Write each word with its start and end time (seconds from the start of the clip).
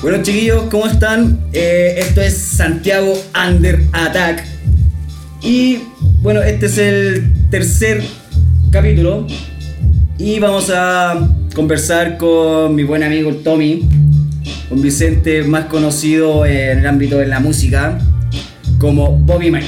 Bueno 0.00 0.22
chiquillos, 0.22 0.64
¿cómo 0.70 0.86
están? 0.86 1.40
Eh, 1.52 1.96
esto 1.98 2.20
es 2.20 2.38
Santiago 2.38 3.14
Under 3.34 3.82
Attack. 3.92 4.44
Y 5.42 5.78
bueno, 6.22 6.40
este 6.40 6.66
es 6.66 6.78
el 6.78 7.32
tercer 7.50 8.04
capítulo. 8.70 9.26
Y 10.16 10.38
vamos 10.38 10.70
a 10.72 11.28
conversar 11.52 12.16
con 12.16 12.76
mi 12.76 12.84
buen 12.84 13.02
amigo 13.02 13.34
Tommy, 13.36 13.88
con 14.68 14.80
Vicente, 14.80 15.42
más 15.42 15.64
conocido 15.64 16.46
en 16.46 16.78
el 16.78 16.86
ámbito 16.86 17.18
de 17.18 17.26
la 17.26 17.40
música, 17.40 17.98
como 18.78 19.18
Bobby 19.18 19.50
Mike. 19.50 19.66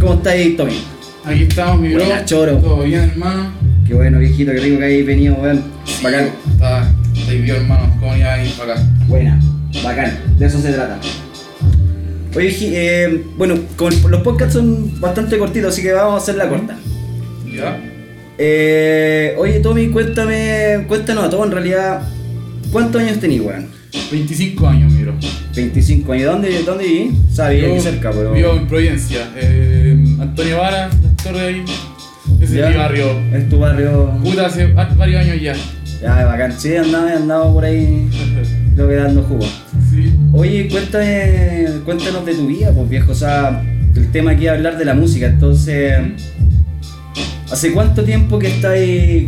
¿Cómo 0.00 0.14
estáis, 0.14 0.56
Tommy? 0.56 0.80
Aquí 1.24 1.44
estamos, 1.44 1.80
mi 1.80 1.94
bro. 1.94 2.04
Buena, 2.04 2.24
choro. 2.24 2.56
Todo 2.56 2.82
bien, 2.82 3.10
hermano. 3.10 3.52
Qué 3.86 3.94
bueno, 3.94 4.18
viejito, 4.18 4.50
qué 4.50 4.58
rico 4.58 4.78
que 4.78 4.84
hayáis 4.86 5.06
venido, 5.06 5.34
weón. 5.36 5.62
Bacán. 6.02 6.30
Está, 6.50 6.92
está 7.14 7.32
bien, 7.32 7.56
hermano. 7.56 7.96
¿Cómo 8.00 8.16
ya 8.16 8.34
ahí 8.34 8.52
para 8.58 8.74
acá? 8.74 8.82
Buena, 9.06 9.40
bacán, 9.82 10.18
de 10.38 10.46
eso 10.46 10.60
se 10.60 10.72
trata. 10.72 10.98
Oye, 12.36 12.56
eh, 12.60 13.24
bueno, 13.36 13.54
con, 13.76 13.92
los 14.10 14.22
podcasts 14.22 14.54
son 14.54 15.00
bastante 15.00 15.38
cortitos, 15.38 15.72
así 15.72 15.82
que 15.82 15.92
vamos 15.92 16.14
a 16.14 16.22
hacer 16.22 16.36
la 16.36 16.48
corta. 16.48 16.76
¿Ya? 17.46 17.80
Eh, 18.36 19.34
oye, 19.38 19.60
Tommy, 19.60 19.88
cuéntame, 19.88 20.84
cuéntanos 20.86 21.24
a 21.24 21.30
todos 21.30 21.46
en 21.46 21.52
realidad, 21.52 22.02
¿cuántos 22.70 23.02
años 23.02 23.18
tenés, 23.18 23.40
weón? 23.40 23.66
25 24.12 24.66
años, 24.68 24.92
mi 24.92 25.02
bro. 25.02 25.14
25 25.56 26.12
años, 26.12 26.26
¿dónde, 26.32 26.62
dónde 26.62 26.84
viví? 26.84 27.18
Sabía 27.32 27.68
aquí 27.68 27.80
cerca, 27.80 28.10
pero... 28.10 28.32
Vivo 28.32 28.52
en 28.52 28.68
Providencia. 28.68 29.28
Eh, 29.36 30.16
Antonio 30.20 30.58
Vara, 30.58 30.88
las 31.02 31.16
torres 31.24 31.42
ahí. 31.42 31.64
Ese 32.40 32.60
es 32.60 32.68
mi 32.70 32.76
barrio. 32.76 33.06
Es 33.32 33.48
tu 33.48 33.58
barrio... 33.58 34.12
Puta, 34.22 34.46
hace 34.46 34.72
va- 34.72 34.88
varios 34.96 35.22
años 35.22 35.40
ya. 35.40 35.54
Ya, 36.00 36.24
bacán, 36.26 36.52
sí, 36.56 36.76
andaba, 36.76 37.12
andaba 37.12 37.52
por 37.52 37.64
ahí, 37.64 38.08
creo 38.76 38.88
que 38.88 38.94
dando 38.94 39.22
jugo. 39.22 39.44
Oye, 40.38 40.68
cuéntame, 40.68 41.66
cuéntanos 41.84 42.24
de 42.24 42.34
tu 42.34 42.46
vida, 42.46 42.70
pues 42.72 42.88
viejo. 42.88 43.10
O 43.10 43.14
sea, 43.14 43.60
el 43.96 44.10
tema 44.12 44.30
aquí 44.32 44.46
es 44.46 44.52
hablar 44.52 44.78
de 44.78 44.84
la 44.84 44.94
música. 44.94 45.26
Entonces, 45.26 45.94
¿hace 47.50 47.72
cuánto 47.72 48.04
tiempo 48.04 48.38
que 48.38 48.48
estáis? 48.48 49.24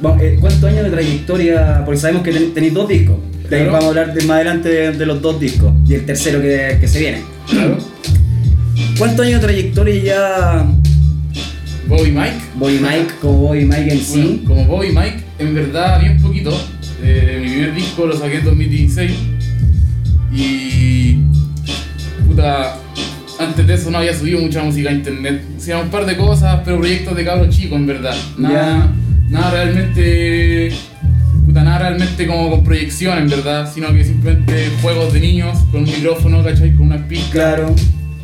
bueno, 0.00 0.22
eh, 0.22 0.36
¿Cuántos 0.40 0.62
años 0.70 0.84
de 0.84 0.90
trayectoria? 0.90 1.82
Porque 1.84 2.00
sabemos 2.00 2.22
que 2.22 2.32
ten- 2.32 2.54
tenéis 2.54 2.72
dos 2.72 2.88
discos. 2.88 3.16
De 3.50 3.56
ahí 3.56 3.62
Claro. 3.62 3.72
vamos 3.72 3.84
a 3.84 3.88
hablar 3.88 4.14
de- 4.14 4.24
más 4.26 4.36
adelante 4.36 4.68
de, 4.68 4.92
de 4.92 5.06
los 5.06 5.20
dos 5.20 5.40
discos 5.40 5.72
y 5.88 5.94
el 5.94 6.06
tercero 6.06 6.40
que, 6.40 6.76
que 6.80 6.86
se 6.86 7.00
viene. 7.00 7.22
Claro. 7.50 7.78
¿Cuántos 8.96 9.26
años 9.26 9.40
de 9.40 9.46
trayectoria 9.48 10.02
ya 10.04 10.66
Bobby 11.88 12.12
Mike. 12.12 12.36
Bobby 12.54 12.78
Mike 12.80 13.14
como 13.20 13.38
Bobby 13.38 13.64
Mike 13.64 13.92
en 13.92 14.00
sí? 14.00 14.20
Bueno, 14.22 14.40
como 14.46 14.64
Bobby 14.76 14.88
Mike, 14.88 15.20
en 15.40 15.54
verdad, 15.54 16.00
bien 16.00 16.20
poquito. 16.20 16.52
Eh, 17.02 17.38
mi 17.42 17.48
primer 17.50 17.74
disco 17.74 18.06
lo 18.06 18.16
saqué 18.16 18.36
en 18.38 18.44
2016. 18.44 19.10
Y. 20.32 21.18
Puta. 22.26 22.76
Antes 23.40 23.66
de 23.68 23.74
eso 23.74 23.90
no 23.90 23.98
había 23.98 24.14
subido 24.14 24.40
mucha 24.40 24.62
música 24.64 24.90
a 24.90 24.92
internet. 24.92 25.42
Hacía 25.56 25.78
un 25.78 25.90
par 25.90 26.04
de 26.06 26.16
cosas, 26.16 26.60
pero 26.64 26.78
proyectos 26.78 27.16
de 27.16 27.24
cabros 27.24 27.54
chicos, 27.54 27.78
en 27.78 27.86
verdad. 27.86 28.16
Nada, 28.36 28.92
nada 29.28 29.50
realmente. 29.52 30.72
Puta, 31.46 31.62
nada 31.62 31.78
realmente 31.78 32.26
como 32.26 32.50
con 32.50 32.64
proyección, 32.64 33.16
en 33.18 33.28
verdad. 33.28 33.70
Sino 33.72 33.92
que 33.94 34.04
simplemente 34.04 34.70
juegos 34.82 35.12
de 35.12 35.20
niños 35.20 35.56
con 35.70 35.82
un 35.84 35.86
micrófono, 35.86 36.42
¿cachai? 36.42 36.74
Con 36.74 36.90
pistas 37.08 37.30
Claro. 37.30 37.74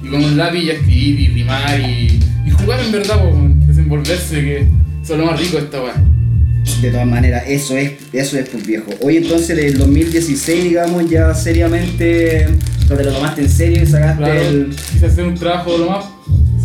y 0.02 0.08
con 0.08 0.24
un 0.24 0.36
lápiz 0.36 0.64
y 0.64 0.70
escribir 0.70 1.20
y 1.20 1.28
rimar 1.28 1.80
y, 1.80 2.20
y 2.46 2.50
jugar 2.50 2.80
en 2.80 2.92
verdad, 2.92 3.20
po, 3.22 3.48
desenvolverse, 3.66 4.40
que 4.40 4.58
eso 5.02 5.12
es 5.14 5.18
lo 5.18 5.26
más 5.26 5.38
rico 5.38 5.56
de 5.58 5.62
esta 5.62 5.80
weá. 5.80 5.94
De 6.80 6.90
todas 6.90 7.06
maneras, 7.06 7.44
eso 7.46 7.76
es, 7.76 7.92
eso 8.12 8.38
es 8.38 8.48
pues 8.48 8.66
viejo. 8.66 8.90
Hoy 9.00 9.18
entonces 9.18 9.56
del 9.56 9.76
2016, 9.78 10.64
digamos, 10.64 11.08
ya 11.10 11.34
seriamente 11.34 12.48
lo 12.88 12.96
te 12.96 13.04
lo 13.04 13.12
tomaste 13.12 13.42
en 13.42 13.48
serio 13.50 13.82
y 13.82 13.86
sacaste 13.86 14.18
Claro, 14.24 14.40
el. 14.40 14.76
quise 14.92 15.06
hacer 15.06 15.24
un 15.24 15.34
trabajo 15.34 15.76
lo 15.78 15.90
más, 15.90 16.04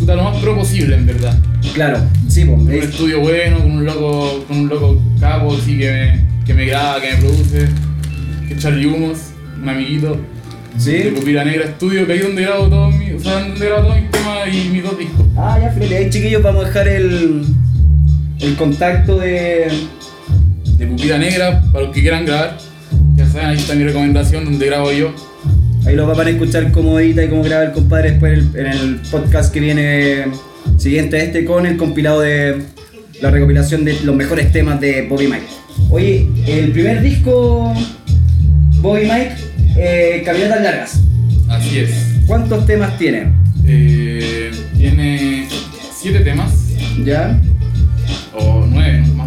lo 0.06 0.22
más 0.24 0.36
pro 0.42 0.56
posible 0.56 0.94
en 0.96 1.06
verdad. 1.06 1.38
Claro, 1.74 1.98
sí, 2.28 2.44
pues. 2.44 2.60
Un 2.60 2.70
es- 2.72 2.84
estudio 2.84 3.20
bueno, 3.20 3.58
con 3.60 3.70
un 3.72 3.84
loco, 3.84 4.44
con 4.48 4.58
un 4.58 4.68
loco 4.68 5.00
capo 5.20 5.54
así 5.56 5.78
que 5.78 5.90
me, 5.90 6.44
que 6.46 6.54
me 6.54 6.66
graba, 6.66 7.00
que 7.00 7.12
me 7.12 7.16
produce, 7.18 7.68
que 8.48 8.56
Charlie 8.56 8.86
Humos, 8.86 9.18
un 9.62 9.68
amiguito. 9.68 10.18
De 10.74 10.80
¿Sí? 11.02 11.10
Pupila 11.14 11.44
Negra 11.44 11.64
Estudio, 11.64 12.06
que 12.06 12.12
ahí 12.12 12.18
donde 12.20 12.42
grabo 12.42 12.68
todos 12.68 12.94
mis, 12.96 13.12
o 13.14 13.18
sea, 13.20 13.40
donde 13.40 13.66
grabo 13.66 13.82
todos 13.88 14.00
mis 14.00 14.10
temas 14.10 14.48
y 14.52 14.68
mis 14.70 14.82
dos 14.82 14.98
discos. 14.98 15.26
Ah, 15.36 15.58
ya, 15.60 15.70
fíjate, 15.72 15.96
ahí 15.96 16.10
chiquillos 16.10 16.42
vamos 16.42 16.64
a 16.64 16.68
dejar 16.68 16.88
el, 16.88 17.44
el 18.40 18.56
contacto 18.56 19.18
de. 19.18 19.68
De 20.76 20.86
Pupila 20.86 21.18
Negra, 21.18 21.62
para 21.72 21.84
los 21.84 21.94
que 21.94 22.00
quieran 22.00 22.24
grabar. 22.24 22.56
Ya 23.16 23.26
saben, 23.26 23.48
ahí 23.48 23.56
está 23.56 23.74
mi 23.74 23.84
recomendación 23.84 24.44
donde 24.44 24.66
grabo 24.66 24.92
yo. 24.92 25.14
Ahí 25.86 25.94
lo 25.94 26.06
van 26.06 26.26
a 26.26 26.30
escuchar 26.30 26.72
cómo 26.72 26.98
edita 26.98 27.24
y 27.24 27.28
cómo 27.28 27.42
graba 27.42 27.64
el 27.64 27.72
compadre 27.72 28.12
después 28.12 28.32
en 28.32 28.38
el, 28.38 28.66
en 28.66 28.72
el 28.72 28.96
podcast 29.10 29.52
que 29.52 29.60
viene 29.60 30.24
siguiente 30.78 31.16
a 31.16 31.22
este 31.22 31.44
con 31.44 31.66
el 31.66 31.76
compilado 31.76 32.20
de 32.20 32.62
la 33.20 33.30
recopilación 33.30 33.84
de 33.84 33.98
los 34.04 34.14
mejores 34.14 34.52
temas 34.52 34.80
de 34.80 35.02
Bobby 35.02 35.26
Mike. 35.26 35.46
Oye, 35.90 36.28
el 36.46 36.72
primer 36.72 37.02
disco 37.02 37.74
Bobby 38.80 39.02
Mike, 39.02 39.34
eh, 39.76 40.22
Caminatas 40.24 40.62
Largas. 40.62 41.00
Así 41.48 41.80
es. 41.80 41.90
¿Cuántos 42.26 42.66
temas 42.66 42.96
tiene? 42.98 43.32
Eh, 43.66 44.50
tiene 44.76 45.48
siete 45.94 46.20
temas, 46.20 46.52
¿Ya? 47.04 47.40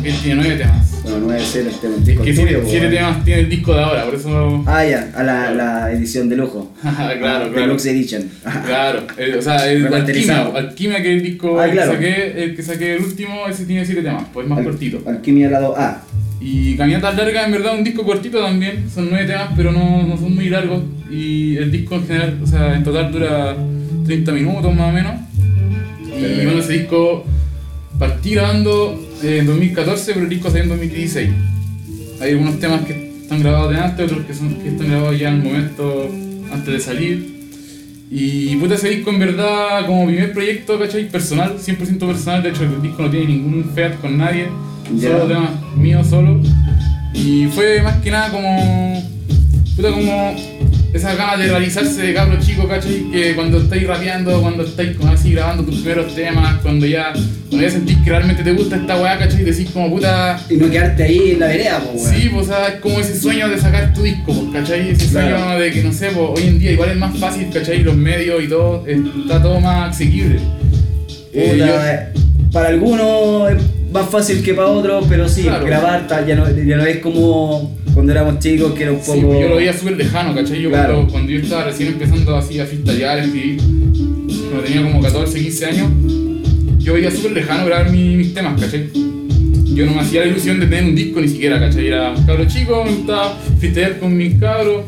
No, 0.04 0.10
más 0.10 0.12
bien 0.12 0.16
tiene 0.22 0.36
nueve 0.42 0.56
temas. 0.58 1.02
Bueno, 1.04 1.18
nueve 1.22 1.42
este 1.44 1.60
Es 1.60 2.06
disco 2.06 2.24
que 2.24 2.34
siete, 2.34 2.58
weón. 2.58 2.92
temas 2.92 3.24
tiene 3.26 3.42
el 3.42 3.50
disco 3.50 3.74
de 3.74 3.82
ahora, 3.84 4.06
por 4.06 4.16
eso. 4.16 4.64
Ah, 4.66 4.86
ya, 4.86 5.12
a 5.16 5.24
la, 5.24 5.52
la 5.52 5.92
edición 5.92 6.30
de 6.30 6.38
lujo. 6.38 6.72
claro, 6.82 7.20
claro. 7.20 7.50
Deluxe 7.52 7.86
Edition. 7.88 8.30
Claro, 8.66 9.04
eh, 9.18 9.36
o 9.38 9.42
sea, 9.42 9.70
el. 9.72 9.88
Alquimia, 9.94 10.46
Alquimia, 10.56 11.02
que 11.02 11.16
es 11.16 11.18
el 11.18 11.24
disco 11.24 11.60
Ah, 11.60 11.68
claro. 11.70 11.92
que 11.92 11.98
saqué, 11.98 12.44
el 12.44 12.56
que 12.56 12.64
saqué 12.64 12.96
el 12.96 13.04
último, 13.04 13.48
ese 13.50 13.66
tiene 13.66 13.86
siete 13.86 14.02
temas, 14.02 14.26
pues 14.34 14.48
más 14.48 14.60
Al- 14.60 14.66
cortito. 14.66 15.02
Alquimia 15.08 15.50
lado 15.50 15.76
A. 15.78 16.02
Y 16.40 16.76
Caminatas 16.76 17.16
Largas, 17.16 17.46
en 17.46 17.52
verdad, 17.54 17.76
un 17.78 17.84
disco 17.84 18.04
cortito 18.04 18.42
también, 18.42 18.90
son 18.94 19.10
nueve 19.10 19.26
temas, 19.26 19.50
pero 19.56 19.72
no, 19.72 20.04
no 20.04 20.18
son 20.18 20.36
muy 20.36 20.50
largos. 20.50 20.84
Y 21.10 21.56
el 21.58 21.72
disco 21.72 21.96
en 21.96 22.08
general, 22.08 22.40
o 22.44 22.48
sea, 22.48 22.76
en 22.76 22.84
total 22.84 23.12
dura 23.12 23.56
30 24.06 24.32
minutos 24.34 24.74
más 24.76 24.90
o 24.90 24.92
menos. 24.92 25.14
Y 26.06 26.44
bueno, 26.46 26.60
ese 26.60 26.74
disco 26.74 27.26
partí 28.00 28.32
grabando 28.36 29.00
en 29.24 29.46
2014, 29.46 30.14
pero 30.14 30.26
el 30.26 30.30
disco 30.30 30.50
salió 30.50 30.64
en 30.64 30.70
2016. 30.70 31.30
Hay 32.22 32.32
algunos 32.32 32.60
temas 32.60 32.86
que 32.86 33.12
están 33.22 33.40
grabados 33.40 33.72
de 33.72 33.78
antes, 33.78 34.12
otros 34.12 34.26
que, 34.26 34.34
son, 34.34 34.56
que 34.56 34.70
están 34.70 34.88
grabados 34.88 35.20
ya 35.20 35.30
en 35.30 35.36
el 35.36 35.44
momento 35.44 36.10
antes 36.52 36.74
de 36.74 36.80
salir. 36.80 37.34
Y 38.12 38.56
puta, 38.58 38.76
ese 38.76 38.90
disco 38.90 39.10
en 39.10 39.20
verdad, 39.20 39.86
como 39.88 40.06
primer 40.06 40.34
proyecto, 40.34 40.78
¿cachai? 40.78 41.10
Personal, 41.10 41.58
100% 41.58 42.00
personal. 42.00 42.44
De 42.44 42.50
hecho, 42.50 42.64
el 42.64 42.82
disco 42.82 43.04
no 43.04 43.10
tiene 43.10 43.28
ningún 43.28 43.72
feat 43.74 44.00
con 44.00 44.18
nadie, 44.18 44.48
solo 45.02 45.26
temas 45.26 45.52
míos 45.76 46.08
solo. 46.08 46.40
Y 47.14 47.48
fue 47.48 47.82
más 47.82 47.98
que 48.02 48.12
nada 48.12 48.30
como. 48.30 49.04
Puta, 49.76 49.90
como 49.92 50.36
esas 50.94 51.18
ganas 51.18 51.40
de 51.40 51.48
realizarse 51.48 52.02
de 52.04 52.14
cabro 52.14 52.38
chico, 52.40 52.68
¿cachai? 52.68 53.10
Que 53.12 53.34
cuando 53.36 53.58
estáis 53.60 53.88
rapeando, 53.88 54.40
cuando 54.42 54.64
estáis 54.64 54.92
así 55.12 55.32
grabando 55.34 55.64
tus 55.64 55.78
primeros 55.80 56.14
temas, 56.14 56.60
cuando 56.62 56.86
ya, 56.86 57.12
cuando 57.50 57.66
ya 57.68 57.72
sentís 57.72 57.98
que 58.04 58.10
realmente 58.12 58.44
te 58.44 58.52
gusta 58.52 58.76
esta 58.76 59.02
weá, 59.02 59.18
¿cachai? 59.18 59.42
Y 59.42 59.46
decís 59.46 59.70
como 59.74 59.90
puta. 59.90 60.40
Y 60.50 60.56
no 60.58 60.70
quedarte 60.70 61.04
ahí 61.04 61.32
en 61.32 61.40
la 61.40 61.48
vereda, 61.48 61.80
po, 61.80 61.92
weón. 61.94 62.14
Sí, 62.14 62.30
pues 62.32 62.46
o 62.48 62.50
sea, 62.52 62.68
es 62.68 62.80
como 62.80 63.00
ese 63.00 63.20
sueño 63.20 63.50
de 63.50 63.58
sacar 63.58 63.92
tu 63.94 64.04
disco, 64.04 64.34
pues, 64.34 64.48
¿cachai? 64.54 64.90
Ese 64.92 65.10
sueño 65.10 65.58
de 65.60 65.72
que, 65.72 65.84
no 65.84 65.92
sé, 65.92 66.10
pues, 66.12 66.30
hoy 66.40 66.48
en 66.48 66.60
día 66.60 66.72
igual 66.74 66.92
es 66.92 66.98
más 66.98 67.18
fácil, 67.18 67.48
¿cachai? 67.52 67.80
Los 67.84 67.96
medios 67.98 68.44
y 68.44 68.48
todo, 68.48 68.86
está 68.88 69.42
todo 69.42 69.60
más 69.60 69.96
asequible. 69.96 70.40
Eh, 71.34 71.56
yo- 71.58 71.66
eh, 71.66 72.10
para 72.52 72.70
algunos 72.70 73.52
es 73.52 73.58
más 73.92 74.08
fácil 74.10 74.44
que 74.44 74.54
para 74.54 74.68
otros, 74.68 75.06
pero 75.10 75.28
sí, 75.28 75.42
Claro. 75.44 75.66
grabar 75.66 76.08
ya 76.28 76.36
no, 76.36 76.48
ya 76.50 76.76
no 76.78 76.86
es 76.86 76.98
como 76.98 77.76
cuando 77.94 78.12
éramos 78.12 78.40
chicos, 78.40 78.74
que 78.74 78.84
era 78.84 78.92
un 78.92 79.00
Sí, 79.02 79.12
poco. 79.12 79.28
pues, 79.28 79.40
yo 79.42 79.50
lo 79.50 79.56
veía 79.58 79.74
súper 79.74 79.98
lejano, 79.98 80.34
¿cachai? 80.36 80.62
Yo 80.62 80.70
Claro. 80.70 80.94
cuando, 80.96 81.12
cuando 81.12 81.32
yo 81.32 81.40
estaba 81.40 81.64
recién 81.66 81.90
empezando 81.90 82.36
así 82.36 82.60
a 82.60 82.66
freestylear, 82.66 83.20
a 83.20 83.24
escribir, 83.24 83.58
cuando 83.58 84.64
tenía 84.66 84.82
como 84.84 85.02
14, 85.02 85.40
15 85.40 85.66
años, 85.66 85.88
yo 86.80 86.94
veía 86.94 87.12
súper 87.12 87.32
lejano 87.32 87.66
grabar 87.66 87.92
mi- 87.92 88.16
mis 88.16 88.34
temas, 88.34 88.60
¿cachai? 88.60 88.90
Yo 89.76 89.86
no 89.86 89.94
me 89.94 90.02
hacía 90.02 90.22
la 90.22 90.28
ilusión 90.28 90.60
de 90.60 90.68
tener 90.68 90.84
un 90.86 90.96
disco 90.96 91.20
ni 91.22 91.28
siquiera, 91.28 91.60
¿cachai? 91.60 91.88
Era 91.88 92.14
cabro 92.26 92.46
chico, 92.46 92.84
me 92.84 92.92
gustaba 92.92 93.38
freestylear 93.60 94.00
con 94.00 94.16
mis 94.16 94.36
cabros, 94.40 94.84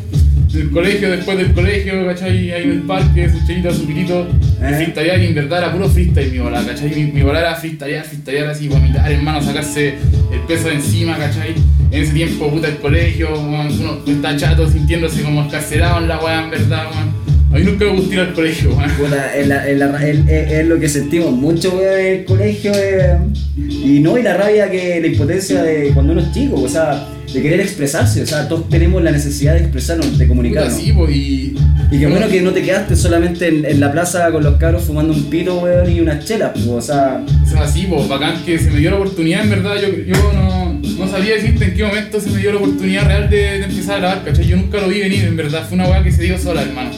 del 0.54 0.70
colegio, 0.72 1.12
después 1.12 1.38
del 1.38 1.52
colegio, 1.52 2.06
¿cachai? 2.06 2.52
Ahí 2.52 2.64
en 2.64 2.72
el 2.72 2.82
parque, 2.84 3.30
su 3.30 3.46
chelita, 3.46 3.74
su 3.74 3.86
pirito, 3.86 4.28
Eh. 4.62 4.74
freestylear 4.76 5.22
y 5.22 5.26
en 5.28 5.36
verdad 5.36 5.60
era 5.60 5.72
puro 5.74 5.90
freestyle 5.90 6.32
mi 6.32 6.38
bola, 6.40 6.64
¿cachai? 6.66 6.90
Mi, 6.96 7.12
mi 7.12 7.22
bola 7.24 7.40
era 7.40 7.56
freestylear, 7.56 8.06
freestylear 8.06 8.48
así, 8.50 8.68
vomitar, 8.70 9.12
hermano, 9.12 9.42
sacarse 9.42 9.96
el 10.32 10.40
peso 10.48 10.70
de 10.70 10.76
encima, 10.76 11.18
¿cachai? 11.18 11.56
En 11.96 12.04
ese 12.04 12.14
tiempo, 12.14 12.50
puta, 12.50 12.68
el 12.68 12.78
colegio, 12.78 13.30
weón, 13.32 13.68
uno 13.80 14.00
está 14.06 14.36
chato, 14.36 14.70
sintiéndose 14.70 15.22
como 15.22 15.44
escarcelado 15.46 16.00
en 16.02 16.08
la 16.10 16.20
weá, 16.20 16.44
en 16.44 16.52
verdad, 16.52 16.84
weón. 16.92 17.26
A 17.54 17.58
mí 17.58 17.64
nunca 17.64 17.86
me 17.86 17.92
gustó 17.92 18.14
ir 18.14 18.20
al 18.20 18.34
colegio, 18.34 18.76
weón. 18.76 18.92
Puta, 18.92 19.34
es, 19.38 19.48
la- 19.48 19.66
es 19.70 19.78
la- 19.78 20.06
es- 20.10 20.28
es- 20.28 20.68
lo 20.68 20.78
que 20.78 20.90
sentimos 20.90 21.32
mucho 21.32 21.72
weón, 21.76 22.00
en 22.00 22.06
el 22.20 22.26
colegio, 22.26 22.72
es, 22.74 23.16
Y 23.58 24.00
no, 24.02 24.18
y 24.18 24.24
la 24.24 24.36
rabia 24.36 24.70
que 24.70 25.00
la 25.00 25.08
impotencia 25.08 25.64
de 25.64 25.92
cuando 25.94 26.12
uno 26.12 26.22
es 26.22 26.34
chico, 26.34 26.60
o 26.62 26.68
sea, 26.68 27.08
de 27.34 27.42
querer 27.42 27.62
expresarse, 27.62 28.22
o 28.24 28.26
sea, 28.26 28.48
todos 28.50 28.68
tenemos 28.68 29.02
la 29.02 29.12
necesidad 29.12 29.54
de 29.54 29.60
expresarnos, 29.62 30.08
de 30.08 30.26
Puta, 30.26 30.28
comunicarnos. 30.28 30.74
sí, 30.74 30.92
po, 30.92 31.10
y. 31.10 31.56
Y 31.92 32.00
qué 32.00 32.08
bueno 32.08 32.28
que 32.28 32.42
no 32.42 32.52
te 32.52 32.62
quedaste 32.64 32.96
solamente 32.96 33.48
en, 33.48 33.64
en 33.64 33.80
la 33.80 33.92
plaza 33.92 34.30
con 34.32 34.44
los 34.44 34.56
cabros 34.58 34.84
fumando 34.84 35.14
un 35.14 35.24
pito, 35.30 35.60
weón, 35.60 35.90
y 35.90 36.02
unas 36.02 36.26
chelas, 36.26 36.52
pues, 36.54 36.68
o 36.68 36.82
sea, 36.82 37.24
O 37.46 37.50
sea, 37.50 37.68
sí, 37.68 37.86
pues, 37.88 38.08
bacán 38.10 38.44
que 38.44 38.58
se 38.60 38.70
me 38.72 38.80
dio 38.80 38.90
la 38.90 38.98
oportunidad, 38.98 39.44
en 39.44 39.50
verdad, 39.52 39.76
yo, 39.82 39.88
yo 40.06 40.34
no, 40.34 40.65
no 41.06 41.12
sabía 41.12 41.36
decirte 41.36 41.66
en 41.66 41.74
qué 41.76 41.84
momento 41.84 42.20
se 42.20 42.30
me 42.32 42.40
dio 42.40 42.52
la 42.52 42.58
oportunidad 42.58 43.06
real 43.06 43.30
de, 43.30 43.38
de 43.38 43.64
empezar 43.66 43.96
a 43.96 44.00
grabar, 44.00 44.24
¿cachai? 44.24 44.48
Yo 44.48 44.58
nunca 44.58 44.80
lo 44.82 44.88
vi 44.88 45.02
venir, 45.02 45.26
en 45.26 45.38
verdad, 45.38 45.66
fue 45.68 45.78
una 45.78 45.88
weá 45.88 46.04
que 46.04 46.12
se 46.12 46.24
dio 46.24 46.38
sola, 46.38 46.64
hermano. 46.64 46.90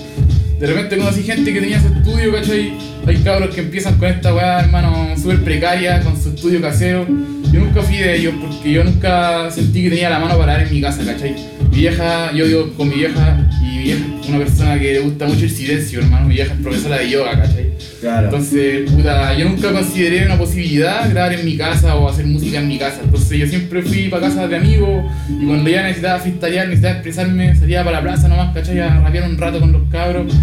De 0.59 0.65
repente 0.65 0.97
conocí 0.97 1.23
gente 1.23 1.53
que 1.53 1.59
tenía 1.59 1.81
su 1.81 1.87
estudio, 1.87 2.31
¿cachai? 2.33 2.73
Hay 3.05 3.17
cabros 3.17 3.53
que 3.53 3.61
empiezan 3.61 3.97
con 3.97 4.07
esta 4.07 4.33
weá, 4.33 4.61
hermano, 4.61 5.13
súper 5.17 5.43
precaria, 5.43 6.01
con 6.01 6.21
su 6.21 6.29
estudio 6.29 6.61
casero. 6.61 7.05
Yo 7.51 7.59
nunca 7.59 7.81
fui 7.81 7.97
de 7.97 8.15
ellos 8.15 8.33
porque 8.41 8.71
yo 8.71 8.83
nunca 8.83 9.51
sentí 9.51 9.83
que 9.83 9.89
tenía 9.89 10.09
la 10.09 10.19
mano 10.19 10.37
para 10.37 10.53
dar 10.53 10.63
en 10.63 10.73
mi 10.73 10.81
casa, 10.81 11.03
¿cachai? 11.05 11.35
Mi 11.77 11.83
vieja, 11.83 12.31
yo 12.33 12.45
vivo 12.47 12.73
con 12.75 12.89
mi 12.89 12.95
vieja 12.95 13.37
y 13.61 13.65
mi 13.65 13.83
vieja 13.83 14.03
es 14.19 14.29
una 14.29 14.39
persona 14.39 14.79
que 14.79 14.93
le 14.93 14.99
gusta 15.01 15.27
mucho 15.27 15.43
el 15.43 15.51
silencio, 15.51 15.99
hermano. 15.99 16.27
Mi 16.27 16.33
vieja 16.33 16.55
es 16.55 16.59
profesora 16.59 16.97
de 16.97 17.09
yoga, 17.11 17.37
¿cachai? 17.37 17.71
claro. 18.01 18.25
Entonces, 18.25 18.89
puta, 18.89 19.37
yo 19.37 19.47
nunca 19.47 19.71
consideré 19.71 20.25
una 20.25 20.39
posibilidad 20.39 21.07
grabar 21.07 21.33
en 21.33 21.45
mi 21.45 21.55
casa 21.55 21.95
o 21.95 22.09
hacer 22.09 22.25
música 22.25 22.57
en 22.57 22.67
mi 22.67 22.79
casa. 22.79 23.01
Entonces, 23.03 23.37
yo 23.37 23.45
siempre 23.45 23.83
fui 23.83 24.09
para 24.09 24.23
casa 24.23 24.47
de 24.47 24.55
amigos 24.55 25.05
y 25.29 25.45
cuando 25.45 25.69
ya 25.69 25.83
necesitaba 25.83 26.17
freestylear, 26.17 26.67
necesitaba 26.67 26.95
expresarme, 26.95 27.55
salía 27.55 27.83
para 27.83 27.97
la 27.97 28.01
plaza 28.01 28.27
nomás, 28.27 28.55
¿cachai? 28.55 28.79
A 28.79 28.99
rapear 28.99 29.29
un 29.29 29.37
rato 29.37 29.59
con 29.59 29.71
los 29.71 29.83
cabros. 29.91 30.33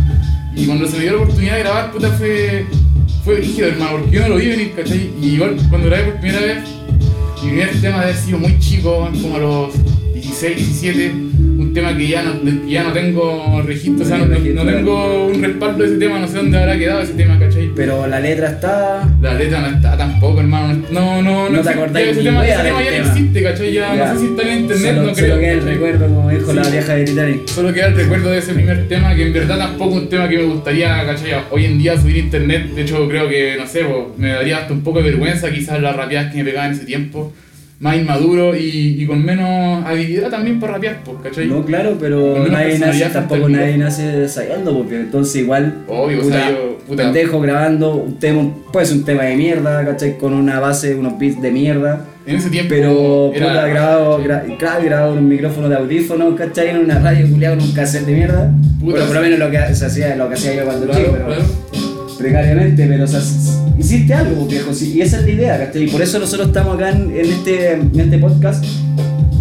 Y 0.55 0.67
cuando 0.67 0.87
se 0.87 0.99
me 0.99 1.03
dio 1.03 1.17
la 1.17 1.23
oportunidad 1.23 1.55
de 1.55 1.61
grabar, 1.65 1.91
puta, 1.91 2.11
fue, 2.11 2.65
fue 3.25 3.35
rígido, 3.39 3.67
hermano, 3.71 3.99
porque 3.99 4.13
yo 4.13 4.21
no 4.23 4.29
lo 4.29 4.37
vi 4.37 4.51
venir, 4.51 4.73
¿cachai? 4.77 5.11
Y 5.21 5.31
igual, 5.31 5.57
cuando 5.69 5.89
grabé 5.89 6.05
por 6.05 6.21
primera 6.21 6.47
vez, 6.47 6.59
mi 7.43 7.49
primer 7.49 7.71
tema 7.81 7.99
de 7.99 8.05
haber 8.05 8.17
sido 8.17 8.39
muy 8.39 8.57
chico, 8.61 9.11
como 9.21 9.35
a 9.35 9.39
los 9.41 9.94
16, 10.25 10.57
17, 10.57 11.11
un 11.59 11.73
tema 11.75 11.97
que 11.97 12.09
ya 12.09 12.23
no, 12.23 12.33
ya 12.67 12.83
no 12.85 12.93
tengo 12.93 13.63
registro, 13.67 14.05
o 14.05 14.09
sea, 14.09 14.19
no, 14.19 14.27
no- 14.27 14.65
no 14.65 14.65
tengo 14.73 15.27
un 15.27 15.43
respaldo 15.43 15.83
de 15.83 15.89
ese 15.91 15.99
tema, 15.99 16.19
no 16.19 16.27
sé 16.29 16.37
dónde 16.39 16.59
habrá 16.59 16.79
quedado 16.79 17.01
ese 17.03 17.13
tema, 17.15 17.39
¿cachai? 17.39 17.71
Pero 17.77 18.07
la 18.07 18.21
letra 18.21 18.49
está. 18.51 19.09
La 19.21 19.35
letra 19.35 19.61
no 19.61 19.67
está 19.77 19.97
tampoco, 19.97 20.41
hermano. 20.41 20.83
No, 20.91 21.23
no, 21.23 21.45
No 21.45 21.49
te 21.51 21.55
existe. 21.59 21.71
acordáis 21.71 22.09
Ese 22.09 22.23
tema, 22.23 22.47
ese 22.47 22.63
tema 22.63 22.83
ya 22.83 22.91
tema. 22.91 23.05
no 23.07 23.13
existe, 23.13 23.43
¿cachai? 23.43 23.73
Ya, 23.73 23.95
Ya. 23.97 24.07
no 24.07 24.15
sé 24.15 24.21
si 24.21 24.27
está 24.33 24.43
en 24.43 24.59
internet, 24.61 24.95
solo, 24.95 25.07
no 25.09 25.15
solo 25.15 25.27
creo. 25.27 25.41
queda 25.41 25.53
el 25.53 25.63
recuerdo, 25.63 26.07
como 26.07 26.31
dijo 26.31 26.53
la 26.53 26.69
vieja 26.69 26.95
de 26.95 27.05
Titanic. 27.05 27.47
Solo 27.49 27.73
queda 27.73 27.87
el 27.87 27.95
recuerdo 27.97 28.31
de 28.31 28.39
ese 28.39 28.53
primer 28.55 28.89
tema, 28.89 29.15
que 29.15 29.23
en 29.27 29.33
verdad 29.33 29.59
tampoco 29.59 29.97
es 29.97 30.03
un 30.03 30.09
tema 30.09 30.29
que 30.29 30.37
me 30.39 30.45
gustaría, 30.45 31.05
¿cachai? 31.07 31.33
Hoy 31.51 31.65
en 31.67 31.79
día 31.79 32.01
subir 32.01 32.17
internet, 32.17 32.71
de 32.75 32.83
hecho 32.83 33.07
creo 33.09 33.29
que, 33.29 33.57
no 33.59 33.67
sé, 33.67 33.83
me 34.17 34.29
daría 34.29 34.59
hasta 34.59 34.73
un 34.73 34.83
poco 34.83 34.99
de 35.03 35.11
vergüenza 35.11 35.51
quizás 35.51 35.81
las 35.81 35.95
rapeadas 35.95 36.33
que 36.33 36.39
me 36.39 36.45
pegaban 36.45 36.71
en 36.71 36.77
ese 36.77 36.87
tiempo. 36.87 37.33
Más 37.85 37.97
inmaduro 37.99 38.57
y, 38.57 38.97
y 38.99 39.07
con 39.07 39.23
menos 39.23 39.85
habilidad 39.85 40.31
también 40.31 40.59
para 40.59 40.73
rapear, 40.73 41.01
pues, 41.05 41.19
¿cachai? 41.23 41.47
No, 41.49 41.65
claro, 41.67 41.99
pero 42.01 42.47
nadie 42.51 42.79
nace, 42.79 43.05
tampoco 43.13 43.47
nadie 43.51 43.77
nace 43.77 44.27
sabiendo, 44.27 44.75
porque 44.77 45.01
entonces 45.01 45.37
igual. 45.43 45.85
Obvio, 45.87 46.21
o 46.21 46.23
puta, 46.23 46.35
sea, 46.35 46.51
yo, 46.51 46.79
puta, 46.89 47.03
pendejo 47.03 47.41
grabando 47.43 47.95
un 47.97 48.19
tema, 48.19 48.51
puede 48.73 48.87
ser 48.87 48.97
un 48.97 49.05
tema 49.05 49.25
de 49.25 49.37
mierda, 49.37 49.85
¿cachai? 49.85 50.17
Con 50.17 50.33
una 50.33 50.61
base, 50.61 50.95
unos 50.95 51.19
beats 51.19 51.43
de 51.43 51.51
mierda. 51.51 52.07
en 52.27 52.37
ese 52.37 52.49
tiempo 52.49 52.71
Pero 52.71 53.33
era... 53.35 53.49
puta, 53.49 53.67
grabado, 53.69 54.25
gra- 54.25 54.57
claro, 54.57 54.83
grabado 54.85 55.13
en 55.13 55.19
un 55.19 55.29
micrófono 55.29 55.69
de 55.69 55.77
audífono, 55.77 56.35
¿cachai? 56.37 56.71
En 56.71 56.79
una 56.79 56.99
radio 57.01 57.29
culiado 57.29 57.57
con 57.59 57.67
un 57.67 57.73
cassette 57.75 58.07
de 58.07 58.13
mierda. 58.15 58.51
Puta, 58.81 58.93
bueno, 58.93 59.07
por 59.09 59.15
lo 59.17 59.21
menos 59.21 59.39
lo 59.39 59.51
que 59.51 59.75
se 59.75 59.85
hacía, 59.85 60.17
lo 60.17 60.27
que 60.29 60.35
hacía 60.37 60.55
yo 60.55 60.65
cuando 60.65 60.87
Claro, 60.87 61.01
chico, 61.01 61.13
pero 61.13 61.27
claro. 61.27 61.43
precariamente, 62.19 62.87
pero 62.87 63.05
o 63.05 63.07
sea, 63.07 63.21
hiciste 63.79 64.15
algo, 64.15 64.47
viejo, 64.47 64.73
sí, 64.75 64.93
y 64.97 65.01
esa 65.03 65.19
es 65.21 65.25
la 65.25 65.31
idea, 65.31 65.59
¿cachai? 65.67 65.85
Y 65.85 65.89
por 65.89 66.03
eso 66.03 66.19
nosotros 66.19 66.49
estamos 66.49 66.77
acá 66.77 66.91
en, 66.91 67.11
en 67.17 67.27
este, 67.27 67.73
en 67.73 68.01
este 68.01 68.19
podcast, 68.19 68.65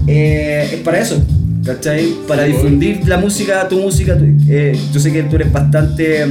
eh, 0.07 0.69
es 0.73 0.79
para 0.81 0.99
eso, 0.99 1.21
¿cachai? 1.65 2.13
Para 2.27 2.43
difundir 2.43 3.07
la 3.07 3.17
música, 3.17 3.67
tu 3.67 3.79
música, 3.79 4.17
tu- 4.17 4.25
eh, 4.47 4.77
yo 4.93 4.99
sé 4.99 5.11
que 5.11 5.23
tú 5.23 5.35
eres 5.35 5.51
bastante 5.51 6.25